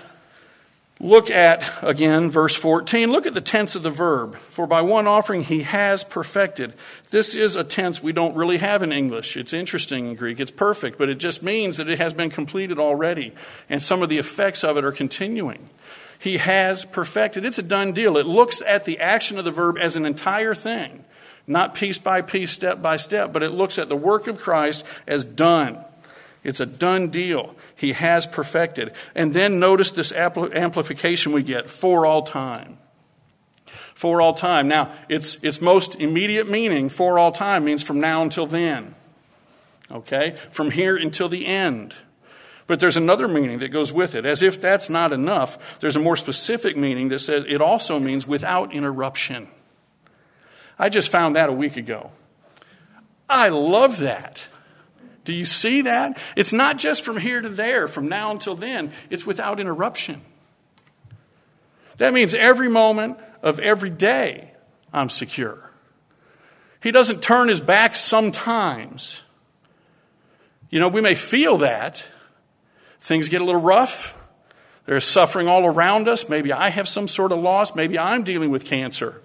Look 1.03 1.29
at, 1.29 1.65
again, 1.83 2.31
verse 2.31 2.55
14. 2.55 3.11
Look 3.11 3.25
at 3.25 3.33
the 3.33 3.41
tense 3.41 3.75
of 3.75 3.83
the 3.83 3.89
verb. 3.89 4.37
For 4.37 4.65
by 4.65 4.81
one 4.81 5.05
offering 5.05 5.43
he 5.43 5.63
has 5.63 6.05
perfected. 6.05 6.71
This 7.09 7.35
is 7.35 7.57
a 7.57 7.63
tense 7.65 8.01
we 8.01 8.13
don't 8.13 8.37
really 8.37 8.59
have 8.59 8.81
in 8.81 8.93
English. 8.93 9.35
It's 9.35 9.51
interesting 9.51 10.07
in 10.07 10.15
Greek. 10.15 10.39
It's 10.39 10.49
perfect, 10.49 10.97
but 10.97 11.09
it 11.09 11.17
just 11.17 11.43
means 11.43 11.75
that 11.75 11.89
it 11.89 11.99
has 11.99 12.13
been 12.13 12.29
completed 12.29 12.79
already. 12.79 13.33
And 13.69 13.83
some 13.83 14.01
of 14.01 14.07
the 14.07 14.17
effects 14.17 14.63
of 14.63 14.77
it 14.77 14.85
are 14.85 14.93
continuing. 14.93 15.69
He 16.17 16.37
has 16.37 16.85
perfected. 16.85 17.43
It's 17.43 17.59
a 17.59 17.63
done 17.63 17.91
deal. 17.91 18.15
It 18.15 18.25
looks 18.25 18.61
at 18.61 18.85
the 18.85 18.97
action 19.01 19.37
of 19.37 19.43
the 19.43 19.51
verb 19.51 19.77
as 19.77 19.97
an 19.97 20.05
entire 20.05 20.55
thing. 20.55 21.03
Not 21.45 21.75
piece 21.75 21.99
by 21.99 22.21
piece, 22.21 22.51
step 22.51 22.81
by 22.81 22.95
step, 22.95 23.33
but 23.33 23.43
it 23.43 23.51
looks 23.51 23.77
at 23.77 23.89
the 23.89 23.97
work 23.97 24.27
of 24.27 24.39
Christ 24.39 24.85
as 25.05 25.25
done. 25.25 25.83
It's 26.43 26.59
a 26.59 26.65
done 26.65 27.07
deal. 27.07 27.55
He 27.75 27.93
has 27.93 28.27
perfected. 28.27 28.91
And 29.15 29.33
then 29.33 29.59
notice 29.59 29.91
this 29.91 30.11
amplification 30.11 31.31
we 31.31 31.43
get 31.43 31.69
for 31.69 32.05
all 32.05 32.23
time. 32.23 32.77
For 33.95 34.21
all 34.21 34.33
time. 34.33 34.67
Now, 34.67 34.91
its, 35.07 35.41
its 35.43 35.61
most 35.61 35.95
immediate 35.95 36.49
meaning, 36.49 36.89
for 36.89 37.17
all 37.17 37.31
time, 37.31 37.63
means 37.63 37.81
from 37.81 37.99
now 37.99 38.21
until 38.21 38.45
then. 38.45 38.95
Okay? 39.91 40.35
From 40.51 40.71
here 40.71 40.97
until 40.97 41.29
the 41.29 41.45
end. 41.45 41.95
But 42.65 42.79
there's 42.79 42.97
another 42.97 43.27
meaning 43.27 43.59
that 43.59 43.69
goes 43.69 43.93
with 43.93 44.15
it. 44.15 44.25
As 44.25 44.41
if 44.41 44.59
that's 44.59 44.89
not 44.89 45.11
enough, 45.11 45.79
there's 45.79 45.95
a 45.95 45.99
more 45.99 46.15
specific 46.15 46.75
meaning 46.75 47.09
that 47.09 47.19
says 47.19 47.45
it 47.47 47.61
also 47.61 47.99
means 47.99 48.27
without 48.27 48.73
interruption. 48.73 49.47
I 50.79 50.89
just 50.89 51.11
found 51.11 51.35
that 51.35 51.49
a 51.49 51.53
week 51.53 51.77
ago. 51.77 52.11
I 53.29 53.49
love 53.49 53.99
that. 53.99 54.47
Do 55.25 55.33
you 55.33 55.45
see 55.45 55.81
that? 55.83 56.17
It's 56.35 56.53
not 56.53 56.77
just 56.77 57.03
from 57.05 57.17
here 57.17 57.41
to 57.41 57.49
there, 57.49 57.87
from 57.87 58.07
now 58.07 58.31
until 58.31 58.55
then, 58.55 58.91
it's 59.09 59.25
without 59.25 59.59
interruption. 59.59 60.21
That 61.97 62.13
means 62.13 62.33
every 62.33 62.69
moment 62.69 63.17
of 63.41 63.59
every 63.59 63.89
day, 63.89 64.51
I'm 64.91 65.09
secure. 65.09 65.71
He 66.81 66.91
doesn't 66.91 67.21
turn 67.21 67.47
his 67.47 67.61
back 67.61 67.95
sometimes. 67.95 69.23
You 70.69 70.79
know, 70.79 70.89
we 70.89 71.01
may 71.01 71.15
feel 71.15 71.57
that. 71.59 72.05
Things 72.99 73.29
get 73.29 73.41
a 73.41 73.45
little 73.45 73.61
rough. 73.61 74.17
There's 74.85 75.05
suffering 75.05 75.47
all 75.47 75.65
around 75.65 76.09
us. 76.09 76.27
Maybe 76.27 76.51
I 76.51 76.69
have 76.69 76.89
some 76.89 77.07
sort 77.07 77.31
of 77.31 77.39
loss. 77.39 77.75
Maybe 77.75 77.97
I'm 77.97 78.23
dealing 78.23 78.49
with 78.49 78.65
cancer. 78.65 79.21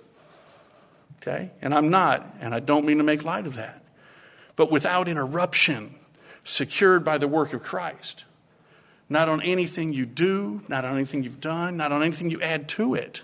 Okay? 1.20 1.50
And 1.60 1.74
I'm 1.74 1.90
not, 1.90 2.36
and 2.40 2.54
I 2.54 2.60
don't 2.60 2.84
mean 2.86 2.98
to 2.98 3.04
make 3.04 3.24
light 3.24 3.46
of 3.46 3.54
that. 3.54 3.82
But 4.58 4.70
without 4.70 5.08
interruption, 5.08 5.94
secured 6.44 7.04
by 7.04 7.16
the 7.16 7.28
work 7.28 7.54
of 7.54 7.62
Christ. 7.62 8.26
Not 9.08 9.30
on 9.30 9.40
anything 9.40 9.94
you 9.94 10.04
do, 10.04 10.60
not 10.68 10.84
on 10.84 10.96
anything 10.96 11.22
you've 11.24 11.40
done, 11.40 11.78
not 11.78 11.92
on 11.92 12.02
anything 12.02 12.30
you 12.30 12.42
add 12.42 12.68
to 12.70 12.94
it. 12.94 13.22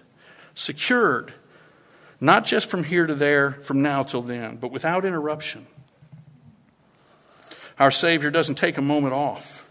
Secured. 0.55 1.35
Not 2.21 2.47
just 2.47 2.71
from 2.71 2.85
here 2.85 3.07
to 3.07 3.15
there, 3.15 3.51
from 3.51 3.83
now 3.83 4.03
till 4.03 4.23
then, 4.23 4.57
but 4.57 4.71
without 4.71 5.05
interruption. 5.05 5.67
Our 7.79 7.91
Savior 7.91 8.31
doesn't 8.31 8.55
take 8.55 8.79
a 8.79 8.83
moment 8.83 9.13
off. 9.13 9.69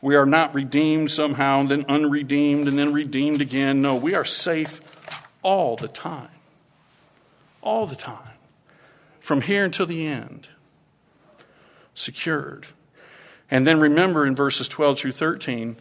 We 0.00 0.16
are 0.16 0.26
not 0.26 0.54
redeemed 0.54 1.10
somehow, 1.10 1.60
and 1.60 1.68
then 1.68 1.84
unredeemed, 1.88 2.66
and 2.66 2.78
then 2.78 2.92
redeemed 2.92 3.40
again. 3.40 3.82
No, 3.82 3.94
we 3.94 4.16
are 4.16 4.24
safe 4.24 4.80
all 5.42 5.76
the 5.76 5.88
time 5.88 6.30
all 7.64 7.86
the 7.86 7.96
time, 7.96 8.34
from 9.20 9.40
here 9.40 9.64
until 9.64 9.86
the 9.86 10.06
end. 10.06 10.48
Secured. 11.94 12.66
And 13.50 13.66
then 13.66 13.80
remember 13.80 14.26
in 14.26 14.34
verses 14.34 14.68
12 14.68 14.98
through 14.98 15.12
13, 15.12 15.76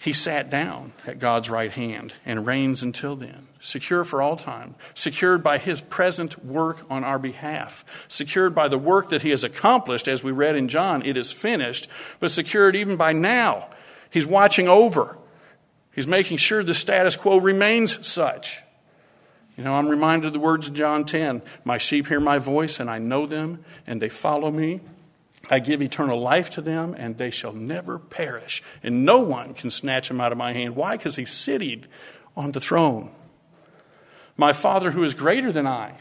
he 0.00 0.14
sat 0.14 0.48
down 0.48 0.94
at 1.06 1.18
God's 1.18 1.50
right 1.50 1.70
hand 1.70 2.14
and 2.24 2.46
reigns 2.46 2.82
until 2.82 3.16
then, 3.16 3.48
secure 3.60 4.02
for 4.02 4.22
all 4.22 4.34
time, 4.34 4.74
secured 4.94 5.42
by 5.42 5.58
his 5.58 5.82
present 5.82 6.42
work 6.42 6.86
on 6.88 7.04
our 7.04 7.18
behalf, 7.18 7.84
secured 8.08 8.54
by 8.54 8.66
the 8.66 8.78
work 8.78 9.10
that 9.10 9.20
he 9.20 9.28
has 9.28 9.44
accomplished, 9.44 10.08
as 10.08 10.24
we 10.24 10.32
read 10.32 10.56
in 10.56 10.68
John, 10.68 11.04
it 11.04 11.18
is 11.18 11.30
finished, 11.30 11.86
but 12.18 12.30
secured 12.30 12.74
even 12.76 12.96
by 12.96 13.12
now. 13.12 13.68
He's 14.08 14.26
watching 14.26 14.68
over, 14.68 15.18
he's 15.94 16.06
making 16.06 16.38
sure 16.38 16.64
the 16.64 16.72
status 16.72 17.14
quo 17.14 17.36
remains 17.36 18.06
such. 18.06 18.62
You 19.58 19.64
know, 19.64 19.74
I'm 19.74 19.88
reminded 19.88 20.28
of 20.28 20.32
the 20.32 20.38
words 20.38 20.68
of 20.68 20.72
John 20.72 21.04
10 21.04 21.42
My 21.62 21.76
sheep 21.76 22.06
hear 22.06 22.20
my 22.20 22.38
voice, 22.38 22.80
and 22.80 22.88
I 22.88 22.96
know 22.96 23.26
them, 23.26 23.62
and 23.86 24.00
they 24.00 24.08
follow 24.08 24.50
me. 24.50 24.80
I 25.50 25.58
give 25.58 25.82
eternal 25.82 26.20
life 26.20 26.50
to 26.50 26.60
them, 26.60 26.94
and 26.96 27.18
they 27.18 27.30
shall 27.30 27.52
never 27.52 27.98
perish. 27.98 28.62
And 28.82 29.04
no 29.04 29.18
one 29.18 29.52
can 29.52 29.70
snatch 29.70 30.08
them 30.08 30.20
out 30.20 30.30
of 30.30 30.38
my 30.38 30.52
hand. 30.52 30.76
Why? 30.76 30.96
Because 30.96 31.16
he's 31.16 31.32
sitting 31.32 31.84
on 32.36 32.52
the 32.52 32.60
throne. 32.60 33.10
My 34.36 34.52
Father, 34.52 34.92
who 34.92 35.02
is 35.02 35.12
greater 35.12 35.50
than 35.50 35.66
I, 35.66 35.94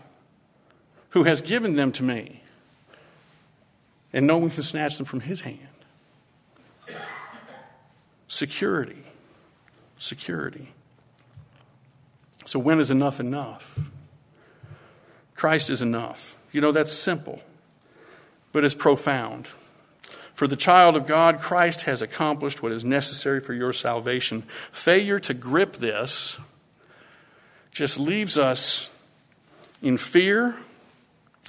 who 1.09 1.23
has 1.23 1.41
given 1.41 1.75
them 1.75 1.91
to 1.93 2.03
me, 2.03 2.43
and 4.13 4.27
no 4.27 4.37
one 4.37 4.51
can 4.51 4.63
snatch 4.63 4.97
them 4.97 5.05
from 5.05 5.21
his 5.21 5.41
hand. 5.41 5.59
Security. 8.27 9.03
Security. 9.97 10.71
So, 12.45 12.59
when 12.59 12.79
is 12.79 12.91
enough 12.91 13.19
enough? 13.19 13.79
Christ 15.35 15.69
is 15.69 15.81
enough. 15.81 16.37
You 16.51 16.61
know, 16.61 16.71
that's 16.71 16.91
simple, 16.91 17.41
but 18.51 18.63
is 18.63 18.75
profound. 18.75 19.47
For 20.33 20.47
the 20.47 20.55
child 20.55 20.95
of 20.95 21.05
God, 21.05 21.39
Christ 21.39 21.81
has 21.81 22.01
accomplished 22.01 22.63
what 22.63 22.71
is 22.71 22.85
necessary 22.85 23.41
for 23.41 23.53
your 23.53 23.73
salvation. 23.73 24.43
Failure 24.71 25.19
to 25.19 25.33
grip 25.33 25.73
this 25.73 26.39
just 27.71 27.99
leaves 27.99 28.37
us 28.37 28.89
in 29.81 29.97
fear, 29.97 30.55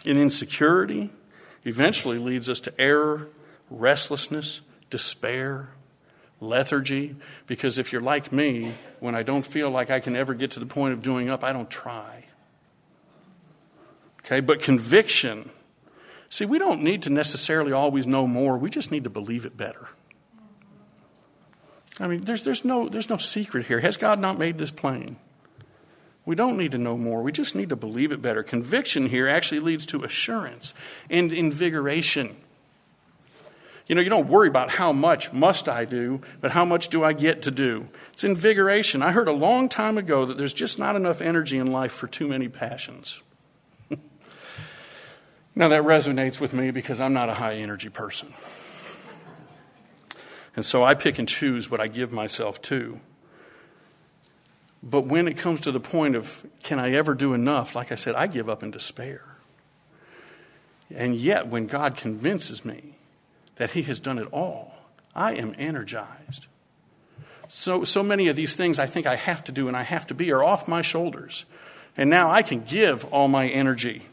in 0.05 0.17
insecurity, 0.17 1.11
eventually 1.65 2.19
leads 2.19 2.49
us 2.49 2.61
to 2.61 2.81
error, 2.81 3.29
restlessness, 3.71 4.61
despair, 4.89 5.69
lethargy, 6.41 7.17
because 7.47 7.79
if 7.79 7.93
you're 7.93 8.01
like 8.01 8.33
me, 8.33 8.75
when 8.99 9.15
I 9.15 9.23
don't 9.23 9.47
feel 9.47 9.71
like 9.71 9.91
I 9.91 10.01
can 10.01 10.17
ever 10.17 10.35
get 10.35 10.53
to 10.53 10.61
the 10.61 10.67
point 10.67 10.95
of 10.95 11.03
doing 11.03 11.29
up, 11.29 11.45
I 11.45 11.53
don't 11.53 11.71
try. 11.71 12.25
Okay, 14.25 14.41
but 14.41 14.61
conviction, 14.61 15.51
see, 16.31 16.47
we 16.47 16.59
don't 16.59 16.83
need 16.83 17.03
to 17.03 17.11
necessarily 17.11 17.73
always 17.73 18.07
know 18.07 18.27
more, 18.27 18.57
we 18.57 18.71
just 18.71 18.91
need 18.91 19.05
to 19.05 19.11
believe 19.11 19.45
it 19.45 19.57
better. 19.57 19.89
I 21.99 22.07
mean, 22.07 22.23
there's, 22.23 22.45
there's, 22.45 22.65
no, 22.65 22.89
there's 22.89 23.11
no 23.11 23.19
secret 23.19 23.67
here. 23.67 23.81
Has 23.81 23.99
God 23.99 24.19
not 24.19 24.39
made 24.39 24.57
this 24.57 24.71
plain? 24.71 25.17
We 26.25 26.35
don't 26.35 26.57
need 26.57 26.73
to 26.73 26.79
know 26.79 26.97
more. 26.97 27.23
We 27.23 27.33
just 27.33 27.55
need 27.55 27.69
to 27.71 27.77
believe 27.77 28.13
it 28.13 28.23
better. 28.23 28.43
Conviction 28.43 29.07
here 29.07 29.29
actually 29.29 29.61
leads 29.61 29.85
to 29.87 30.05
assurance 30.05 30.73
and 31.11 31.33
invigoration. 31.33 32.37
You 33.87 33.97
know, 33.97 34.03
you 34.03 34.09
don't 34.09 34.29
worry 34.29 34.47
about 34.47 34.71
how 34.71 34.93
much 34.93 35.33
must 35.33 35.69
I 35.69 35.85
do, 35.85 36.21
but 36.41 36.53
how 36.53 36.65
much 36.65 36.89
do 36.89 37.03
I 37.03 37.13
get 37.13 37.43
to 37.43 37.51
do? 37.51 37.89
It's 38.13 38.23
invigoration. 38.23 39.03
I 39.03 39.11
heard 39.11 39.27
a 39.29 39.33
long 39.33 39.69
time 39.69 39.99
ago 39.99 40.25
that 40.25 40.37
there's 40.39 40.53
just 40.53 40.79
not 40.79 40.95
enough 40.95 41.21
energy 41.21 41.59
in 41.59 41.73
life 41.73 41.91
for 41.91 42.07
too 42.07 42.29
many 42.29 42.49
passions. 42.49 43.23
Now, 45.61 45.69
that 45.69 45.83
resonates 45.83 46.41
with 46.41 46.55
me 46.55 46.71
because 46.71 47.03
I'm 47.03 47.13
not 47.13 47.29
a 47.29 47.35
high 47.35 47.57
energy 47.57 47.91
person. 47.91 48.33
And 50.57 50.65
so 50.65 50.83
I 50.83 50.95
pick 50.95 51.19
and 51.19 51.29
choose 51.29 51.71
what 51.71 51.81
I 51.81 51.87
give 51.87 52.13
myself 52.13 52.63
to. 52.63 52.99
But 54.83 55.03
when 55.03 55.29
it 55.29 55.37
comes 55.37 55.61
to 55.61 55.71
the 55.71 55.79
point 55.79 56.17
of, 56.17 56.47
can 56.63 56.79
I 56.79 56.93
ever 56.93 57.13
do 57.13 57.35
enough? 57.35 57.75
Like 57.75 57.93
I 57.93 57.95
said, 57.97 58.15
I 58.15 58.27
give 58.27 58.49
up 58.49 58.63
in 58.63 58.71
despair. 58.71 59.23
And 60.95 61.15
yet, 61.15 61.49
when 61.49 61.67
God 61.67 61.95
convinces 61.95 62.65
me 62.65 62.97
that 63.57 63.73
He 63.73 63.83
has 63.83 64.01
done 64.01 64.17
it 64.17 64.29
all, 64.33 64.73
I 65.15 65.35
am 65.35 65.55
energized. 65.59 66.47
So, 67.49 67.85
so 67.85 68.03
many 68.03 68.29
of 68.29 68.37
these 68.37 68.57
things 68.57 68.79
I 68.79 68.87
think 68.87 69.07
I 69.07 69.17
have 69.17 69.45
to 69.45 69.53
do 69.53 69.69
and 69.69 69.77
I 69.77 69.83
have 69.83 70.07
to 70.07 70.15
be 70.15 70.33
are 70.33 70.43
off 70.43 70.67
my 70.67 70.81
shoulders. 70.81 71.45
And 71.99 72.09
now 72.09 72.31
I 72.31 72.41
can 72.41 72.63
give 72.63 73.05
all 73.13 73.29
my 73.29 73.47
energy 73.47 74.07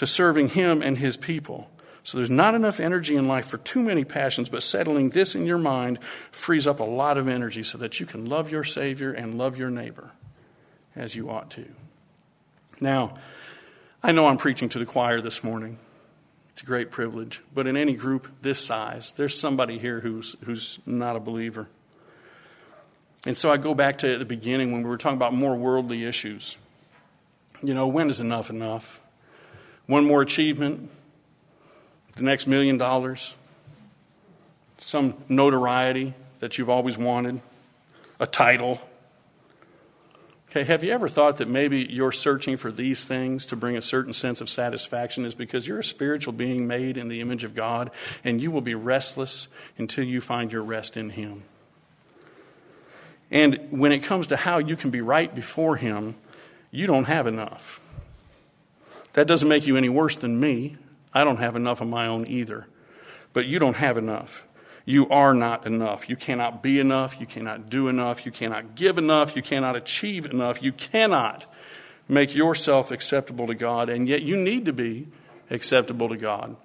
to 0.00 0.06
serving 0.06 0.48
Him 0.48 0.80
and 0.80 0.96
His 0.96 1.18
people. 1.18 1.70
So 2.02 2.16
there's 2.16 2.30
not 2.30 2.54
enough 2.54 2.80
energy 2.80 3.16
in 3.16 3.28
life 3.28 3.44
for 3.44 3.58
too 3.58 3.82
many 3.82 4.02
passions, 4.02 4.48
but 4.48 4.62
settling 4.62 5.10
this 5.10 5.34
in 5.34 5.44
your 5.44 5.58
mind 5.58 5.98
frees 6.30 6.66
up 6.66 6.80
a 6.80 6.84
lot 6.84 7.18
of 7.18 7.28
energy 7.28 7.62
so 7.62 7.76
that 7.76 8.00
you 8.00 8.06
can 8.06 8.24
love 8.24 8.50
your 8.50 8.64
Savior 8.64 9.12
and 9.12 9.36
love 9.36 9.58
your 9.58 9.68
neighbor 9.68 10.12
as 10.96 11.14
you 11.14 11.28
ought 11.28 11.50
to. 11.50 11.66
Now, 12.80 13.18
I 14.02 14.12
know 14.12 14.26
I'm 14.26 14.38
preaching 14.38 14.70
to 14.70 14.78
the 14.78 14.86
choir 14.86 15.20
this 15.20 15.44
morning. 15.44 15.78
It's 16.52 16.62
a 16.62 16.64
great 16.64 16.90
privilege. 16.90 17.42
But 17.52 17.66
in 17.66 17.76
any 17.76 17.92
group 17.92 18.26
this 18.40 18.58
size, 18.58 19.12
there's 19.12 19.38
somebody 19.38 19.78
here 19.78 20.00
who's, 20.00 20.34
who's 20.46 20.78
not 20.86 21.14
a 21.14 21.20
believer. 21.20 21.68
And 23.26 23.36
so 23.36 23.52
I 23.52 23.58
go 23.58 23.74
back 23.74 23.98
to 23.98 24.16
the 24.16 24.24
beginning 24.24 24.72
when 24.72 24.82
we 24.82 24.88
were 24.88 24.96
talking 24.96 25.18
about 25.18 25.34
more 25.34 25.54
worldly 25.56 26.06
issues. 26.06 26.56
You 27.62 27.74
know, 27.74 27.86
when 27.86 28.08
is 28.08 28.18
enough 28.18 28.48
enough? 28.48 28.99
One 29.90 30.06
more 30.06 30.22
achievement, 30.22 30.88
the 32.14 32.22
next 32.22 32.46
million 32.46 32.78
dollars, 32.78 33.34
some 34.78 35.14
notoriety 35.28 36.14
that 36.38 36.56
you've 36.56 36.70
always 36.70 36.96
wanted, 36.96 37.40
a 38.20 38.26
title, 38.28 38.80
Okay, 40.48 40.62
have 40.62 40.84
you 40.84 40.92
ever 40.92 41.08
thought 41.08 41.38
that 41.38 41.48
maybe 41.48 41.86
you're 41.90 42.12
searching 42.12 42.56
for 42.56 42.70
these 42.70 43.04
things 43.04 43.46
to 43.46 43.56
bring 43.56 43.76
a 43.76 43.82
certain 43.82 44.12
sense 44.12 44.40
of 44.40 44.48
satisfaction 44.48 45.24
is 45.24 45.34
because 45.34 45.66
you're 45.66 45.80
a 45.80 45.84
spiritual 45.84 46.32
being 46.34 46.68
made 46.68 46.96
in 46.96 47.08
the 47.08 47.20
image 47.20 47.42
of 47.42 47.56
God 47.56 47.90
and 48.22 48.40
you 48.40 48.52
will 48.52 48.60
be 48.60 48.76
restless 48.76 49.48
until 49.76 50.04
you 50.04 50.20
find 50.20 50.52
your 50.52 50.62
rest 50.62 50.96
in 50.96 51.10
Him? 51.10 51.42
And 53.28 53.58
when 53.70 53.90
it 53.90 54.04
comes 54.04 54.28
to 54.28 54.36
how 54.36 54.58
you 54.58 54.76
can 54.76 54.90
be 54.90 55.00
right 55.00 55.34
before 55.34 55.76
Him, 55.76 56.14
you 56.70 56.86
don't 56.86 57.04
have 57.06 57.26
enough. 57.26 57.80
That 59.12 59.26
doesn't 59.26 59.48
make 59.48 59.66
you 59.66 59.76
any 59.76 59.88
worse 59.88 60.16
than 60.16 60.38
me. 60.38 60.76
I 61.12 61.24
don't 61.24 61.38
have 61.38 61.56
enough 61.56 61.80
of 61.80 61.88
my 61.88 62.06
own 62.06 62.26
either. 62.26 62.66
But 63.32 63.46
you 63.46 63.58
don't 63.58 63.76
have 63.76 63.96
enough. 63.96 64.44
You 64.84 65.08
are 65.08 65.34
not 65.34 65.66
enough. 65.66 66.08
You 66.08 66.16
cannot 66.16 66.62
be 66.62 66.80
enough. 66.80 67.20
You 67.20 67.26
cannot 67.26 67.68
do 67.68 67.88
enough. 67.88 68.24
You 68.24 68.32
cannot 68.32 68.74
give 68.74 68.98
enough. 68.98 69.36
You 69.36 69.42
cannot 69.42 69.76
achieve 69.76 70.26
enough. 70.26 70.62
You 70.62 70.72
cannot 70.72 71.46
make 72.08 72.34
yourself 72.34 72.90
acceptable 72.90 73.46
to 73.46 73.54
God, 73.54 73.88
and 73.88 74.08
yet 74.08 74.22
you 74.22 74.36
need 74.36 74.64
to 74.64 74.72
be 74.72 75.06
acceptable 75.48 76.08
to 76.08 76.16
God. 76.16 76.56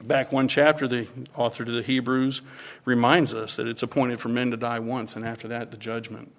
Back 0.00 0.32
one 0.32 0.48
chapter, 0.48 0.86
the 0.88 1.08
author 1.34 1.64
to 1.64 1.72
the 1.72 1.82
Hebrews 1.82 2.40
reminds 2.84 3.34
us 3.34 3.56
that 3.56 3.66
it's 3.66 3.82
appointed 3.82 4.20
for 4.20 4.28
men 4.28 4.50
to 4.52 4.56
die 4.56 4.78
once, 4.78 5.16
and 5.16 5.26
after 5.26 5.48
that, 5.48 5.70
the 5.70 5.76
judgment. 5.76 6.32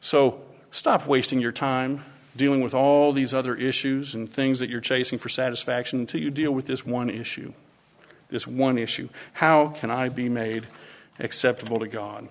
So 0.00 0.40
stop 0.70 1.06
wasting 1.06 1.40
your 1.40 1.52
time 1.52 2.04
dealing 2.38 2.62
with 2.62 2.72
all 2.72 3.12
these 3.12 3.34
other 3.34 3.54
issues 3.54 4.14
and 4.14 4.32
things 4.32 4.60
that 4.60 4.70
you're 4.70 4.80
chasing 4.80 5.18
for 5.18 5.28
satisfaction 5.28 6.00
until 6.00 6.22
you 6.22 6.30
deal 6.30 6.52
with 6.52 6.66
this 6.66 6.86
one 6.86 7.10
issue. 7.10 7.52
This 8.30 8.46
one 8.46 8.78
issue. 8.78 9.08
How 9.34 9.68
can 9.68 9.90
I 9.90 10.08
be 10.08 10.28
made 10.28 10.66
acceptable 11.18 11.78
to 11.80 11.88
God? 11.88 12.28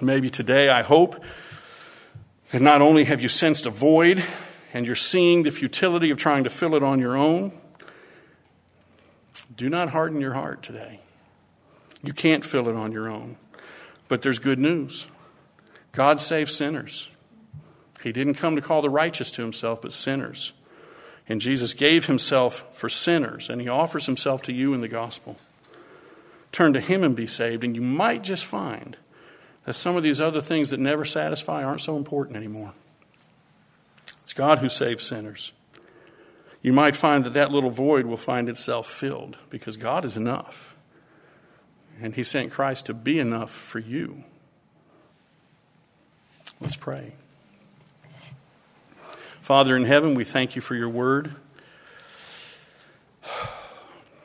Maybe 0.00 0.30
today, 0.30 0.70
I 0.70 0.82
hope 0.82 1.22
that 2.52 2.62
not 2.62 2.80
only 2.80 3.04
have 3.04 3.20
you 3.20 3.28
sensed 3.28 3.66
a 3.66 3.70
void 3.70 4.24
and 4.72 4.86
you're 4.86 4.96
seeing 4.96 5.42
the 5.42 5.50
futility 5.50 6.10
of 6.10 6.16
trying 6.16 6.44
to 6.44 6.50
fill 6.50 6.74
it 6.74 6.82
on 6.82 6.98
your 6.98 7.16
own, 7.16 7.52
do 9.56 9.68
not 9.68 9.90
harden 9.90 10.20
your 10.20 10.32
heart 10.32 10.62
today. 10.62 11.00
You 12.02 12.12
can't 12.12 12.44
fill 12.44 12.68
it 12.68 12.74
on 12.74 12.92
your 12.92 13.08
own. 13.08 13.36
But 14.08 14.22
there's 14.22 14.38
good 14.38 14.58
news 14.58 15.06
God 15.92 16.20
saves 16.20 16.54
sinners. 16.54 17.10
He 18.02 18.12
didn't 18.12 18.34
come 18.34 18.56
to 18.56 18.62
call 18.62 18.82
the 18.82 18.90
righteous 18.90 19.30
to 19.32 19.42
himself, 19.42 19.82
but 19.82 19.92
sinners. 19.92 20.52
And 21.28 21.40
Jesus 21.40 21.74
gave 21.74 22.06
himself 22.06 22.64
for 22.76 22.88
sinners, 22.88 23.48
and 23.48 23.60
he 23.60 23.68
offers 23.68 24.06
himself 24.06 24.42
to 24.42 24.52
you 24.52 24.74
in 24.74 24.80
the 24.80 24.88
gospel. 24.88 25.36
Turn 26.50 26.72
to 26.72 26.80
him 26.80 27.04
and 27.04 27.14
be 27.14 27.26
saved, 27.26 27.62
and 27.62 27.76
you 27.76 27.82
might 27.82 28.24
just 28.24 28.44
find 28.44 28.96
that 29.64 29.74
some 29.74 29.96
of 29.96 30.02
these 30.02 30.20
other 30.20 30.40
things 30.40 30.70
that 30.70 30.80
never 30.80 31.04
satisfy 31.04 31.62
aren't 31.62 31.82
so 31.82 31.96
important 31.96 32.36
anymore. 32.36 32.72
It's 34.22 34.32
God 34.32 34.58
who 34.58 34.68
saves 34.68 35.06
sinners. 35.06 35.52
You 36.62 36.72
might 36.72 36.96
find 36.96 37.24
that 37.24 37.34
that 37.34 37.50
little 37.50 37.70
void 37.70 38.06
will 38.06 38.16
find 38.16 38.48
itself 38.48 38.90
filled 38.90 39.38
because 39.48 39.76
God 39.76 40.04
is 40.04 40.16
enough. 40.16 40.76
And 42.02 42.14
he 42.14 42.22
sent 42.22 42.50
Christ 42.50 42.86
to 42.86 42.94
be 42.94 43.18
enough 43.18 43.50
for 43.50 43.78
you. 43.78 44.24
Let's 46.60 46.76
pray. 46.76 47.12
Father 49.40 49.74
in 49.76 49.84
heaven, 49.84 50.14
we 50.14 50.24
thank 50.24 50.54
you 50.54 50.62
for 50.62 50.74
your 50.74 50.88
word. 50.88 51.34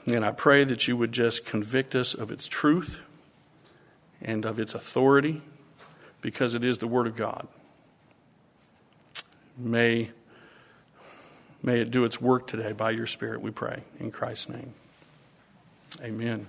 And 0.05 0.24
I 0.24 0.32
pray 0.32 0.63
that 0.66 0.88
you 0.88 0.95
would 0.97 1.11
just 1.11 1.45
convict 1.45 1.95
us 1.95 2.13
of 2.13 2.32
its 2.32 2.47
truth 2.47 3.01
and 4.22 4.45
of 4.45 4.59
its 4.59 4.76
authority 4.76 5.41
because 6.22 6.53
it 6.53 6.63
is 6.63 6.78
the 6.78 6.88
Word 6.88 7.07
of 7.07 7.16
God. 7.16 7.47
May, 9.57 10.11
may 11.63 11.82
it 11.82 11.91
do 11.91 12.03
its 12.03 12.22
work 12.22 12.45
today 12.45 12.72
by 12.72 12.91
your 12.91 13.07
Spirit, 13.07 13.41
we 13.41 13.51
pray. 13.51 13.82
In 13.99 14.11
Christ's 14.11 14.49
name. 14.49 14.74
Amen. 16.03 16.45